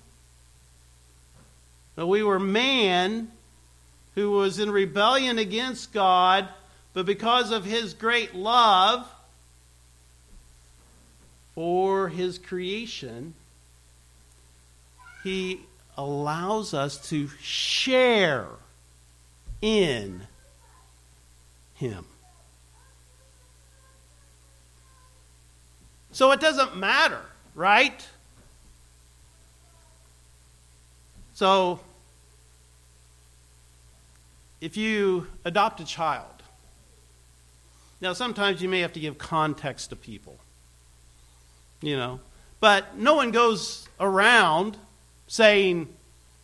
No, 1.97 2.07
we 2.07 2.23
were 2.23 2.39
man 2.39 3.29
who 4.15 4.31
was 4.31 4.59
in 4.59 4.71
rebellion 4.71 5.37
against 5.37 5.91
God, 5.91 6.47
but 6.93 7.05
because 7.05 7.51
of 7.51 7.65
his 7.65 7.93
great 7.93 8.35
love 8.35 9.05
for 11.55 12.07
his 12.07 12.37
creation, 12.37 13.33
he 15.23 15.61
allows 15.97 16.73
us 16.73 17.09
to 17.09 17.27
share 17.41 18.47
in 19.61 20.21
Him. 21.75 22.05
So 26.11 26.31
it 26.31 26.39
doesn't 26.39 26.75
matter, 26.75 27.21
right? 27.55 28.07
So 31.33 31.79
if 34.59 34.77
you 34.77 35.27
adopt 35.45 35.79
a 35.79 35.85
child, 35.85 36.25
now 37.99 38.13
sometimes 38.13 38.61
you 38.61 38.69
may 38.69 38.81
have 38.81 38.93
to 38.93 38.99
give 38.99 39.17
context 39.17 39.89
to 39.89 39.95
people, 39.95 40.37
you 41.81 41.95
know, 41.95 42.19
but 42.59 42.97
no 42.97 43.15
one 43.15 43.31
goes 43.31 43.87
around 43.99 44.77
saying, 45.31 45.87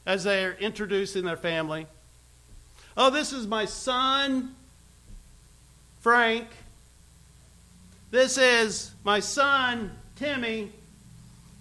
as 0.05 0.23
they're 0.23 0.53
introducing 0.53 1.25
their 1.25 1.35
family, 1.35 1.87
Oh, 2.95 3.09
this 3.11 3.33
is 3.33 3.45
my 3.45 3.65
son, 3.65 4.55
Frank. 5.99 6.47
This 8.09 8.37
is 8.37 8.91
my 9.03 9.19
son, 9.19 9.91
Timmy. 10.15 10.71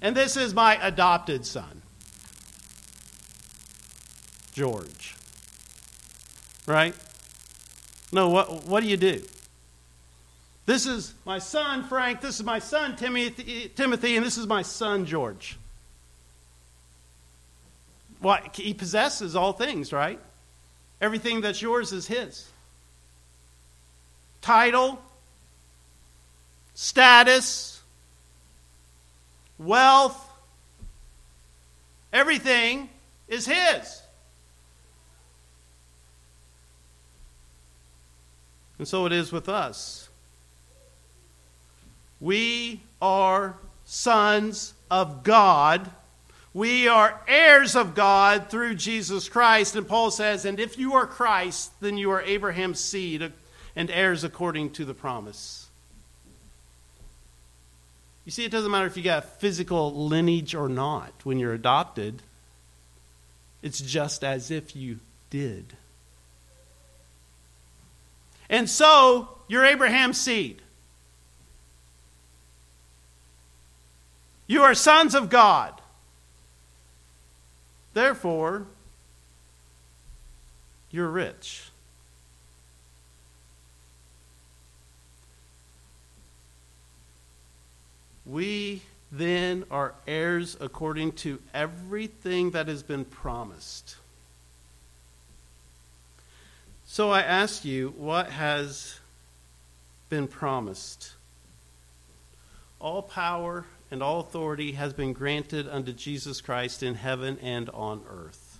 And 0.00 0.16
this 0.16 0.36
is 0.36 0.54
my 0.54 0.78
adopted 0.86 1.44
son, 1.44 1.82
George. 4.54 5.16
Right? 6.66 6.94
No, 8.12 8.28
what, 8.28 8.64
what 8.66 8.84
do 8.84 8.88
you 8.88 8.96
do? 8.96 9.22
This 10.64 10.86
is 10.86 11.12
my 11.24 11.38
son, 11.38 11.82
Frank. 11.84 12.20
This 12.20 12.36
is 12.36 12.44
my 12.44 12.60
son, 12.60 12.94
Timothy, 12.94 13.70
Timothy 13.74 14.16
and 14.16 14.24
this 14.24 14.38
is 14.38 14.46
my 14.46 14.62
son, 14.62 15.04
George. 15.04 15.58
Well, 18.20 18.38
he 18.54 18.74
possesses 18.74 19.36
all 19.36 19.52
things, 19.52 19.92
right? 19.92 20.20
Everything 21.00 21.40
that's 21.40 21.60
yours 21.60 21.92
is 21.92 22.06
his. 22.06 22.48
Title, 24.40 24.98
status, 26.74 27.82
wealth, 29.58 30.22
everything 32.12 32.88
is 33.28 33.46
his. 33.46 34.02
And 38.78 38.86
so 38.86 39.06
it 39.06 39.12
is 39.12 39.32
with 39.32 39.48
us. 39.48 40.08
We 42.20 42.82
are 43.00 43.56
sons 43.84 44.74
of 44.90 45.22
God 45.22 45.90
we 46.56 46.88
are 46.88 47.20
heirs 47.28 47.76
of 47.76 47.94
God 47.94 48.48
through 48.48 48.76
Jesus 48.76 49.28
Christ. 49.28 49.76
And 49.76 49.86
Paul 49.86 50.10
says, 50.10 50.46
And 50.46 50.58
if 50.58 50.78
you 50.78 50.94
are 50.94 51.06
Christ, 51.06 51.70
then 51.82 51.98
you 51.98 52.10
are 52.12 52.22
Abraham's 52.22 52.80
seed 52.80 53.30
and 53.76 53.90
heirs 53.90 54.24
according 54.24 54.70
to 54.70 54.86
the 54.86 54.94
promise. 54.94 55.68
You 58.24 58.32
see, 58.32 58.46
it 58.46 58.50
doesn't 58.50 58.70
matter 58.70 58.86
if 58.86 58.96
you 58.96 59.02
got 59.02 59.38
physical 59.38 60.08
lineage 60.08 60.54
or 60.54 60.70
not 60.70 61.12
when 61.24 61.38
you're 61.38 61.52
adopted, 61.52 62.22
it's 63.60 63.82
just 63.82 64.24
as 64.24 64.50
if 64.50 64.74
you 64.74 65.00
did. 65.28 65.74
And 68.48 68.70
so, 68.70 69.28
you're 69.46 69.66
Abraham's 69.66 70.18
seed. 70.18 70.62
You 74.46 74.62
are 74.62 74.74
sons 74.74 75.14
of 75.14 75.28
God. 75.28 75.82
Therefore, 77.96 78.66
you're 80.90 81.08
rich. 81.08 81.70
We 88.26 88.82
then 89.10 89.64
are 89.70 89.94
heirs 90.06 90.58
according 90.60 91.12
to 91.12 91.38
everything 91.54 92.50
that 92.50 92.68
has 92.68 92.82
been 92.82 93.06
promised. 93.06 93.96
So 96.84 97.10
I 97.10 97.22
ask 97.22 97.64
you, 97.64 97.94
what 97.96 98.28
has 98.28 99.00
been 100.10 100.28
promised? 100.28 101.14
All 102.78 103.00
power 103.00 103.64
and 103.90 104.02
all 104.02 104.20
authority 104.20 104.72
has 104.72 104.92
been 104.92 105.12
granted 105.12 105.68
unto 105.68 105.92
Jesus 105.92 106.40
Christ 106.40 106.82
in 106.82 106.94
heaven 106.94 107.38
and 107.40 107.70
on 107.70 108.02
earth. 108.08 108.58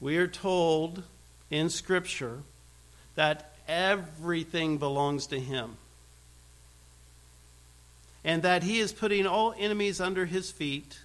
We 0.00 0.16
are 0.16 0.28
told 0.28 1.02
in 1.50 1.70
Scripture 1.70 2.40
that 3.14 3.54
everything 3.68 4.78
belongs 4.78 5.26
to 5.28 5.38
Him 5.38 5.76
and 8.24 8.42
that 8.42 8.62
he 8.62 8.78
is 8.78 8.92
putting 8.92 9.26
all 9.26 9.54
enemies 9.58 10.00
under 10.00 10.26
his 10.26 10.50
feet 10.50 11.00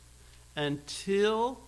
until 0.56 1.60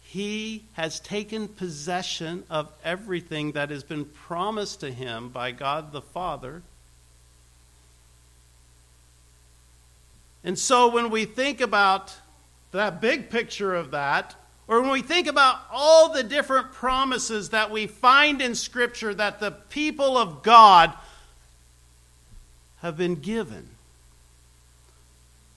he 0.00 0.64
has 0.74 1.00
taken 1.00 1.48
possession 1.48 2.44
of 2.48 2.72
everything 2.84 3.52
that 3.52 3.70
has 3.70 3.82
been 3.82 4.04
promised 4.04 4.80
to 4.80 4.90
him 4.90 5.28
by 5.28 5.50
God 5.50 5.92
the 5.92 6.00
Father. 6.00 6.62
And 10.44 10.58
so 10.58 10.88
when 10.88 11.10
we 11.10 11.24
think 11.24 11.60
about 11.60 12.14
that 12.72 13.00
big 13.00 13.30
picture 13.30 13.74
of 13.74 13.90
that, 13.92 14.34
or 14.68 14.80
when 14.80 14.90
we 14.90 15.02
think 15.02 15.28
about 15.28 15.60
all 15.72 16.12
the 16.12 16.22
different 16.22 16.72
promises 16.72 17.50
that 17.50 17.70
we 17.70 17.86
find 17.86 18.42
in 18.42 18.54
Scripture 18.54 19.14
that 19.14 19.38
the 19.38 19.52
people 19.52 20.16
of 20.18 20.42
God 20.42 20.92
have 22.78 22.96
been 22.96 23.16
given, 23.16 23.68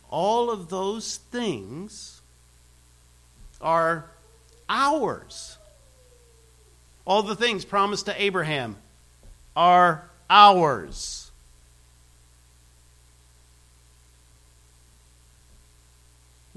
all 0.09 0.49
of 0.49 0.69
those 0.69 1.17
things 1.17 2.21
are 3.61 4.05
ours. 4.67 5.57
All 7.05 7.23
the 7.23 7.35
things 7.35 7.65
promised 7.65 8.05
to 8.05 8.21
Abraham 8.21 8.75
are 9.55 10.09
ours. 10.29 11.18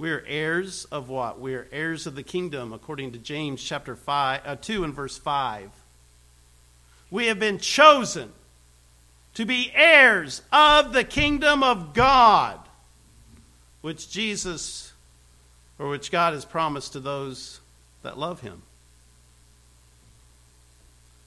We 0.03 0.11
are 0.11 0.25
heirs 0.27 0.85
of 0.87 1.09
what? 1.09 1.39
We 1.39 1.55
are 1.55 1.69
heirs 1.71 2.09
of 2.09 2.17
the 2.17 2.25
kingdom, 2.25 2.73
according 2.73 3.13
to 3.13 3.21
James 3.21 3.63
chapter 3.63 3.95
five, 3.95 4.41
uh, 4.45 4.57
2 4.57 4.83
and 4.83 4.93
verse 4.93 5.17
5. 5.17 5.71
We 7.09 7.29
have 7.29 7.39
been 7.39 7.59
chosen 7.59 8.33
to 9.35 9.45
be 9.45 9.71
heirs 9.73 10.43
of 10.53 10.93
the 10.93 11.05
kingdom 11.05 11.63
of 11.63 11.95
God 11.95 12.59
which 13.81 14.11
Jesus 14.11 14.93
or 15.79 15.89
which 15.89 16.11
God 16.11 16.33
has 16.33 16.45
promised 16.45 16.95
to 16.95 17.01
those 17.01 17.61
that 18.03 18.19
love 18.19 18.41
him. 18.41 18.63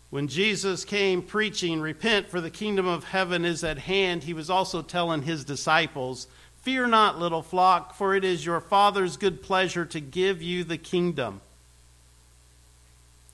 When 0.09 0.27
Jesus 0.27 0.83
came 0.83 1.21
preaching, 1.21 1.79
Repent, 1.79 2.27
for 2.27 2.41
the 2.41 2.49
kingdom 2.49 2.87
of 2.87 3.05
heaven 3.05 3.45
is 3.45 3.63
at 3.63 3.77
hand, 3.77 4.23
he 4.23 4.33
was 4.33 4.49
also 4.49 4.81
telling 4.81 5.21
his 5.21 5.45
disciples, 5.45 6.27
Fear 6.65 6.87
not, 6.87 7.19
little 7.19 7.43
flock, 7.43 7.93
for 7.93 8.15
it 8.15 8.23
is 8.23 8.43
your 8.43 8.59
Father's 8.59 9.17
good 9.17 9.43
pleasure 9.43 9.85
to 9.85 9.99
give 9.99 10.41
you 10.41 10.63
the 10.63 10.79
kingdom. 10.79 11.41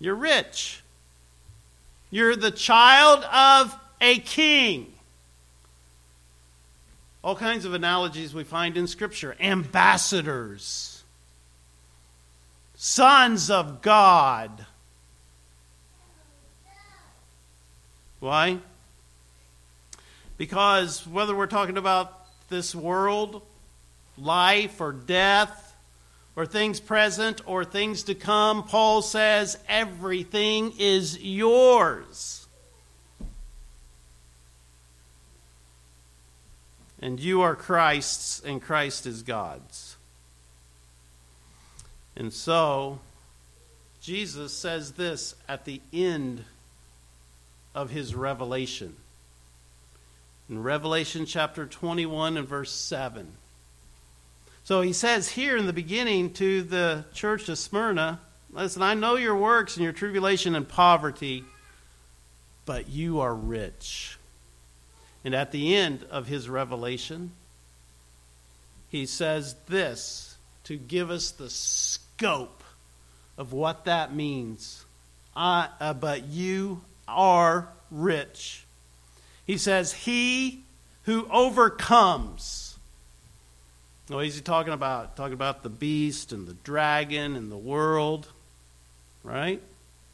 You're 0.02 0.16
rich. 0.16 0.84
You're 2.10 2.36
the 2.36 2.52
child 2.52 3.24
of 3.24 3.74
a 4.02 4.20
king. 4.20 4.92
All 7.24 7.38
kinds 7.38 7.64
of 7.64 7.74
analogies 7.74 8.34
we 8.34 8.44
find 8.44 8.76
in 8.76 8.86
Scripture 8.86 9.38
ambassadors, 9.40 11.02
sons 12.76 13.50
of 13.50 13.82
God. 13.82 14.66
Why? 18.20 18.58
Because 20.38 21.08
whether 21.08 21.34
we're 21.34 21.48
talking 21.48 21.78
about 21.78 22.21
this 22.52 22.76
world, 22.76 23.42
life, 24.16 24.80
or 24.80 24.92
death, 24.92 25.76
or 26.36 26.46
things 26.46 26.80
present 26.80 27.42
or 27.48 27.66
things 27.66 28.04
to 28.04 28.14
come, 28.14 28.64
Paul 28.64 29.02
says 29.02 29.58
everything 29.68 30.74
is 30.78 31.18
yours. 31.20 32.42
and 37.02 37.20
you 37.20 37.42
are 37.42 37.56
Christ's, 37.56 38.42
and 38.42 38.62
Christ 38.62 39.08
is 39.08 39.24
God's. 39.24 39.98
And 42.16 42.32
so, 42.32 43.00
Jesus 44.02 44.54
says 44.54 44.92
this 44.94 45.34
at 45.50 45.66
the 45.66 45.82
end 45.92 46.44
of 47.74 47.90
his 47.90 48.14
revelation. 48.14 48.96
In 50.50 50.62
Revelation 50.64 51.26
chapter 51.26 51.66
21 51.66 52.38
and 52.38 52.48
verse 52.48 52.72
7. 52.72 53.32
So 54.64 54.82
he 54.82 54.94
says 54.94 55.30
here 55.30 55.58
in 55.58 55.66
the 55.66 55.74
beginning 55.74 56.34
to 56.34 56.62
the 56.62 57.06
church 57.14 57.50
of 57.50 57.58
Smyrna, 57.58 58.20
Listen, 58.54 58.82
I 58.82 58.96
know 58.96 59.16
your 59.16 59.36
works 59.36 59.78
and 59.78 59.84
your 59.84 59.94
tribulation 59.94 60.56
and 60.56 60.68
poverty, 60.68 61.46
but 62.66 62.90
you 62.90 63.22
are 63.22 63.34
rich. 63.34 64.18
And 65.24 65.34
at 65.34 65.52
the 65.52 65.76
end 65.76 66.06
of 66.10 66.28
his 66.28 66.50
revelation, 66.50 67.32
he 68.90 69.06
says 69.06 69.56
this 69.68 70.36
to 70.66 70.76
give 70.76 71.10
us 71.10 71.32
the 71.32 71.50
scope 71.50 72.64
of 73.38 73.54
what 73.54 73.86
that 73.86 74.14
means. 74.14 74.86
I, 75.34 75.70
uh, 75.80 75.94
but 75.94 76.26
you 76.26 76.82
are 77.08 77.70
rich. 77.90 78.66
He 79.46 79.58
says, 79.58 79.94
He 79.94 80.64
who 81.04 81.28
overcomes. 81.32 82.78
What 84.08 84.26
is 84.26 84.36
he 84.36 84.42
talking 84.42 84.74
about? 84.74 85.16
Talking 85.16 85.34
about 85.34 85.64
the 85.64 85.70
beast 85.70 86.34
and 86.34 86.48
the 86.48 86.54
dragon 86.54 87.36
and 87.36 87.52
the 87.52 87.58
world, 87.58 88.28
right? 89.24 89.62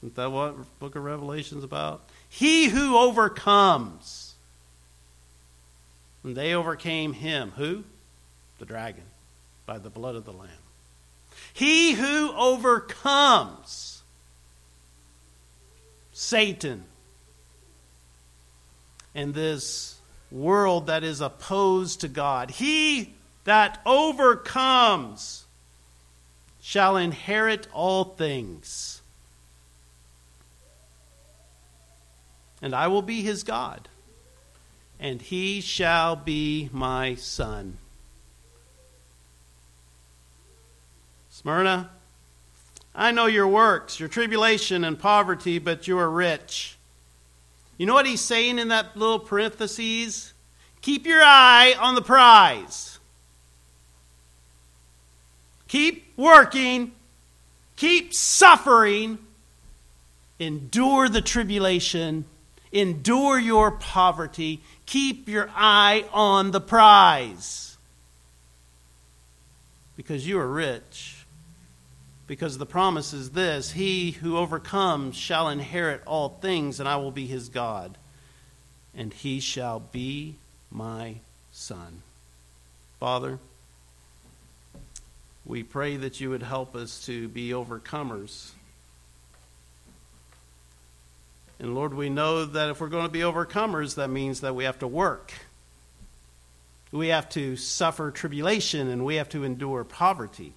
Isn't 0.01 0.15
that 0.15 0.31
what 0.31 0.79
book 0.79 0.95
of 0.95 1.03
Revelation's 1.03 1.63
about? 1.63 2.01
He 2.29 2.69
who 2.69 2.97
overcomes 2.97 4.27
and 6.27 6.35
they 6.35 6.53
overcame 6.53 7.13
him. 7.13 7.53
Who? 7.55 7.85
The 8.59 8.65
dragon, 8.65 9.05
by 9.65 9.77
the 9.77 9.89
blood 9.89 10.15
of 10.15 10.25
the 10.25 10.33
Lamb. 10.33 10.49
He 11.53 11.93
who 11.93 12.33
overcomes 12.33 14.01
Satan 16.11 16.83
and 19.17 19.33
this 19.33 19.99
world 20.31 20.87
that 20.87 21.03
is 21.03 21.19
opposed 21.19 22.01
to 22.01 22.07
God, 22.07 22.51
he 22.51 23.15
that 23.43 23.81
overcomes 23.85 25.45
shall 26.61 26.95
inherit 26.95 27.67
all 27.73 28.03
things. 28.03 29.01
And 32.61 32.75
I 32.75 32.87
will 32.87 33.01
be 33.01 33.23
his 33.23 33.43
God 33.43 33.87
and 34.99 35.21
he 35.21 35.61
shall 35.61 36.15
be 36.15 36.69
my 36.71 37.15
son. 37.15 37.77
Smyrna, 41.29 41.91
I 42.95 43.11
know 43.11 43.27
your 43.27 43.47
works, 43.47 43.99
your 43.99 44.09
tribulation 44.09 44.83
and 44.83 44.97
poverty, 44.97 45.59
but 45.59 45.87
you 45.87 45.97
are 45.99 46.09
rich. 46.09 46.77
You 47.78 47.86
know 47.86 47.94
what 47.94 48.06
he's 48.06 48.21
saying 48.21 48.60
in 48.60 48.69
that 48.69 48.98
little 48.98 49.19
parentheses? 49.19 50.34
Keep 50.82 51.06
your 51.06 51.21
eye 51.23 51.75
on 51.80 51.96
the 51.96 52.02
prize. 52.02 53.00
Keep 55.67 56.17
working. 56.17 56.94
Keep 57.75 58.13
suffering. 58.13 59.19
Endure 60.40 61.10
the 61.10 61.21
tribulation 61.21 62.25
Endure 62.71 63.40
your 63.40 63.71
poverty. 63.71 64.62
Keep 64.86 65.28
your 65.28 65.50
eye 65.56 66.06
on 66.12 66.52
the 66.52 66.62
prize. 66.62 67.78
Because 69.96 70.28
you 70.28 70.40
are 70.40 70.48
rich. 70.48 71.16
Because 72.28 72.58
the 72.58 72.65
promise 72.65 73.13
is 73.13 73.32
this 73.32 73.71
He 73.71 74.12
who 74.12 74.38
overcomes 74.38 75.15
shall 75.15 75.48
inherit 75.48 76.02
all 76.06 76.30
things, 76.30 76.80
and 76.80 76.88
I 76.88 76.98
will 76.98 77.12
be 77.12 77.25
his 77.25 77.50
God, 77.50 77.98
and 78.96 79.13
he 79.13 79.40
shall 79.40 79.80
be 79.80 80.36
my 80.69 81.15
son. 81.52 82.04
Father, 83.00 83.40
we 85.46 85.63
pray 85.63 85.96
that 85.96 86.19
you 86.19 86.30
would 86.30 86.44
help 86.44 86.75
us 86.75 87.06
to 87.06 87.30
be 87.30 87.52
overcomers. 87.52 88.52
And 91.60 91.73
Lord, 91.73 91.94
we 91.94 92.10
know 92.10 92.46
that 92.46 92.69
if 92.69 92.82
we're 92.82 92.90
going 92.90 93.06
to 93.06 93.12
be 93.12 93.21
overcomers, 93.21 93.96
that 93.96 94.10
means 94.10 94.42
that 94.42 94.56
we 94.56 94.65
have 94.65 94.80
to 94.80 94.88
work. 94.88 95.34
We 96.92 97.08
have 97.08 97.30
to 97.30 97.56
suffer 97.56 98.12
tribulation 98.12 98.90
and 98.90 99.06
we 99.06 99.15
have 99.15 99.30
to 99.30 99.44
endure 99.44 99.84
poverty. 99.84 100.54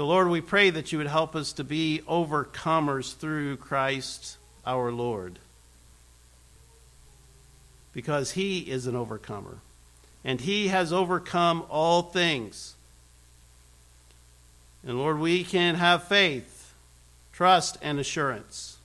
So, 0.00 0.06
Lord, 0.06 0.30
we 0.30 0.40
pray 0.40 0.70
that 0.70 0.92
you 0.92 0.96
would 0.96 1.08
help 1.08 1.36
us 1.36 1.52
to 1.52 1.62
be 1.62 2.00
overcomers 2.08 3.14
through 3.14 3.58
Christ 3.58 4.38
our 4.66 4.90
Lord. 4.90 5.38
Because 7.92 8.30
he 8.30 8.60
is 8.60 8.86
an 8.86 8.96
overcomer. 8.96 9.58
And 10.24 10.40
he 10.40 10.68
has 10.68 10.90
overcome 10.90 11.66
all 11.68 12.00
things. 12.00 12.76
And 14.82 14.96
Lord, 14.96 15.18
we 15.18 15.44
can 15.44 15.74
have 15.74 16.04
faith, 16.04 16.72
trust, 17.30 17.76
and 17.82 18.00
assurance 18.00 18.78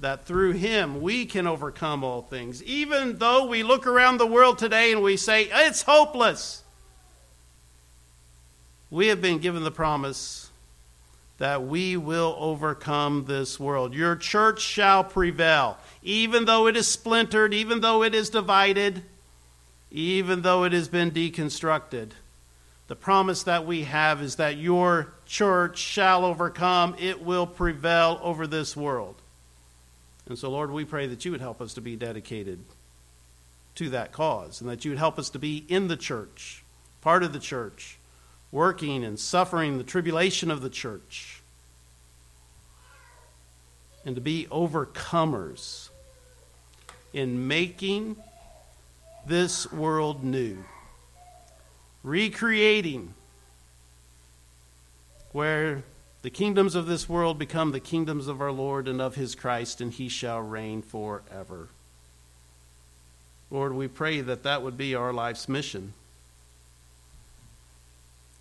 that 0.00 0.26
through 0.26 0.52
him 0.52 1.02
we 1.02 1.26
can 1.26 1.48
overcome 1.48 2.04
all 2.04 2.22
things. 2.22 2.62
Even 2.62 3.18
though 3.18 3.46
we 3.46 3.64
look 3.64 3.84
around 3.84 4.18
the 4.18 4.26
world 4.28 4.58
today 4.60 4.92
and 4.92 5.02
we 5.02 5.16
say, 5.16 5.48
it's 5.52 5.82
hopeless, 5.82 6.62
we 8.92 9.08
have 9.08 9.20
been 9.20 9.38
given 9.38 9.64
the 9.64 9.72
promise 9.72 10.50
that 11.42 11.64
we 11.64 11.96
will 11.96 12.36
overcome 12.38 13.24
this 13.24 13.58
world. 13.58 13.94
Your 13.94 14.14
church 14.14 14.60
shall 14.60 15.02
prevail, 15.02 15.76
even 16.00 16.44
though 16.44 16.68
it 16.68 16.76
is 16.76 16.86
splintered, 16.86 17.52
even 17.52 17.80
though 17.80 18.04
it 18.04 18.14
is 18.14 18.30
divided, 18.30 19.02
even 19.90 20.42
though 20.42 20.62
it 20.62 20.72
has 20.72 20.86
been 20.86 21.10
deconstructed. 21.10 22.10
The 22.86 22.94
promise 22.94 23.42
that 23.42 23.66
we 23.66 23.82
have 23.82 24.22
is 24.22 24.36
that 24.36 24.56
your 24.56 25.14
church 25.26 25.78
shall 25.78 26.24
overcome, 26.24 26.94
it 27.00 27.24
will 27.24 27.48
prevail 27.48 28.20
over 28.22 28.46
this 28.46 28.76
world. 28.76 29.16
And 30.28 30.38
so, 30.38 30.48
Lord, 30.48 30.70
we 30.70 30.84
pray 30.84 31.08
that 31.08 31.24
you 31.24 31.32
would 31.32 31.40
help 31.40 31.60
us 31.60 31.74
to 31.74 31.80
be 31.80 31.96
dedicated 31.96 32.60
to 33.74 33.90
that 33.90 34.12
cause 34.12 34.60
and 34.60 34.70
that 34.70 34.84
you 34.84 34.92
would 34.92 34.98
help 34.98 35.18
us 35.18 35.28
to 35.30 35.40
be 35.40 35.64
in 35.68 35.88
the 35.88 35.96
church, 35.96 36.62
part 37.00 37.24
of 37.24 37.32
the 37.32 37.40
church, 37.40 37.98
working 38.52 39.02
and 39.02 39.18
suffering 39.18 39.78
the 39.78 39.84
tribulation 39.84 40.50
of 40.50 40.60
the 40.60 40.70
church, 40.70 41.42
and 44.04 44.14
to 44.14 44.20
be 44.20 44.46
overcomers 44.50 45.88
in 47.12 47.48
making 47.48 48.16
this 49.26 49.70
world 49.72 50.22
new 50.22 50.64
recreating 52.02 53.14
where 55.30 55.82
the 56.22 56.30
kingdoms 56.30 56.74
of 56.74 56.86
this 56.86 57.08
world 57.08 57.38
become 57.38 57.72
the 57.72 57.80
kingdoms 57.80 58.28
of 58.28 58.40
our 58.40 58.52
Lord 58.52 58.86
and 58.86 59.00
of 59.00 59.14
his 59.14 59.34
Christ, 59.34 59.80
and 59.80 59.92
he 59.92 60.08
shall 60.08 60.40
reign 60.40 60.82
forever. 60.82 61.68
Lord, 63.50 63.74
we 63.74 63.88
pray 63.88 64.20
that 64.20 64.44
that 64.44 64.62
would 64.62 64.76
be 64.76 64.94
our 64.94 65.12
life's 65.12 65.48
mission. 65.48 65.94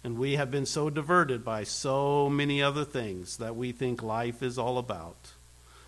And 0.03 0.17
we 0.17 0.35
have 0.35 0.49
been 0.49 0.65
so 0.65 0.89
diverted 0.89 1.45
by 1.45 1.63
so 1.63 2.29
many 2.29 2.61
other 2.61 2.85
things 2.85 3.37
that 3.37 3.55
we 3.55 3.71
think 3.71 4.01
life 4.01 4.41
is 4.41 4.57
all 4.57 4.77
about. 4.77 5.33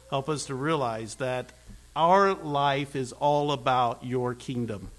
Help 0.10 0.30
us 0.30 0.46
to 0.46 0.56
realize 0.56 1.16
that 1.16 1.52
our 1.96 2.34
life 2.34 2.96
is 2.96 3.12
all 3.14 3.52
about 3.52 4.06
your 4.06 4.36
kingdom 4.36 4.92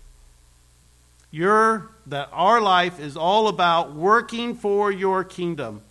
your 1.35 1.91
that 2.07 2.29
our 2.31 2.61
life 2.61 3.01
is 3.01 3.17
all 3.17 3.49
about 3.49 3.93
working 3.93 4.55
for 4.55 4.93
your 4.93 5.25
kingdom, 5.25 5.83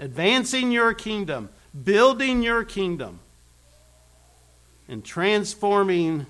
advancing 0.00 0.72
your 0.72 0.92
kingdom, 0.92 1.48
building 1.84 2.42
your 2.42 2.64
kingdom, 2.64 3.20
and 4.88 5.04
transforming 5.04 6.26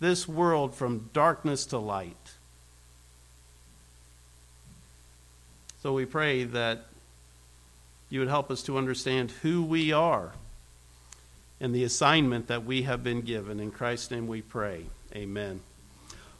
this 0.00 0.28
world 0.28 0.74
from 0.74 1.08
darkness 1.14 1.64
to 1.64 1.78
light. 1.78 2.34
So 5.86 5.92
we 5.92 6.04
pray 6.04 6.42
that 6.42 6.86
you 8.10 8.18
would 8.18 8.28
help 8.28 8.50
us 8.50 8.64
to 8.64 8.76
understand 8.76 9.30
who 9.30 9.62
we 9.62 9.92
are 9.92 10.32
and 11.60 11.72
the 11.72 11.84
assignment 11.84 12.48
that 12.48 12.64
we 12.64 12.82
have 12.82 13.04
been 13.04 13.20
given. 13.20 13.60
In 13.60 13.70
Christ's 13.70 14.10
name 14.10 14.26
we 14.26 14.42
pray. 14.42 14.86
Amen. 15.14 15.60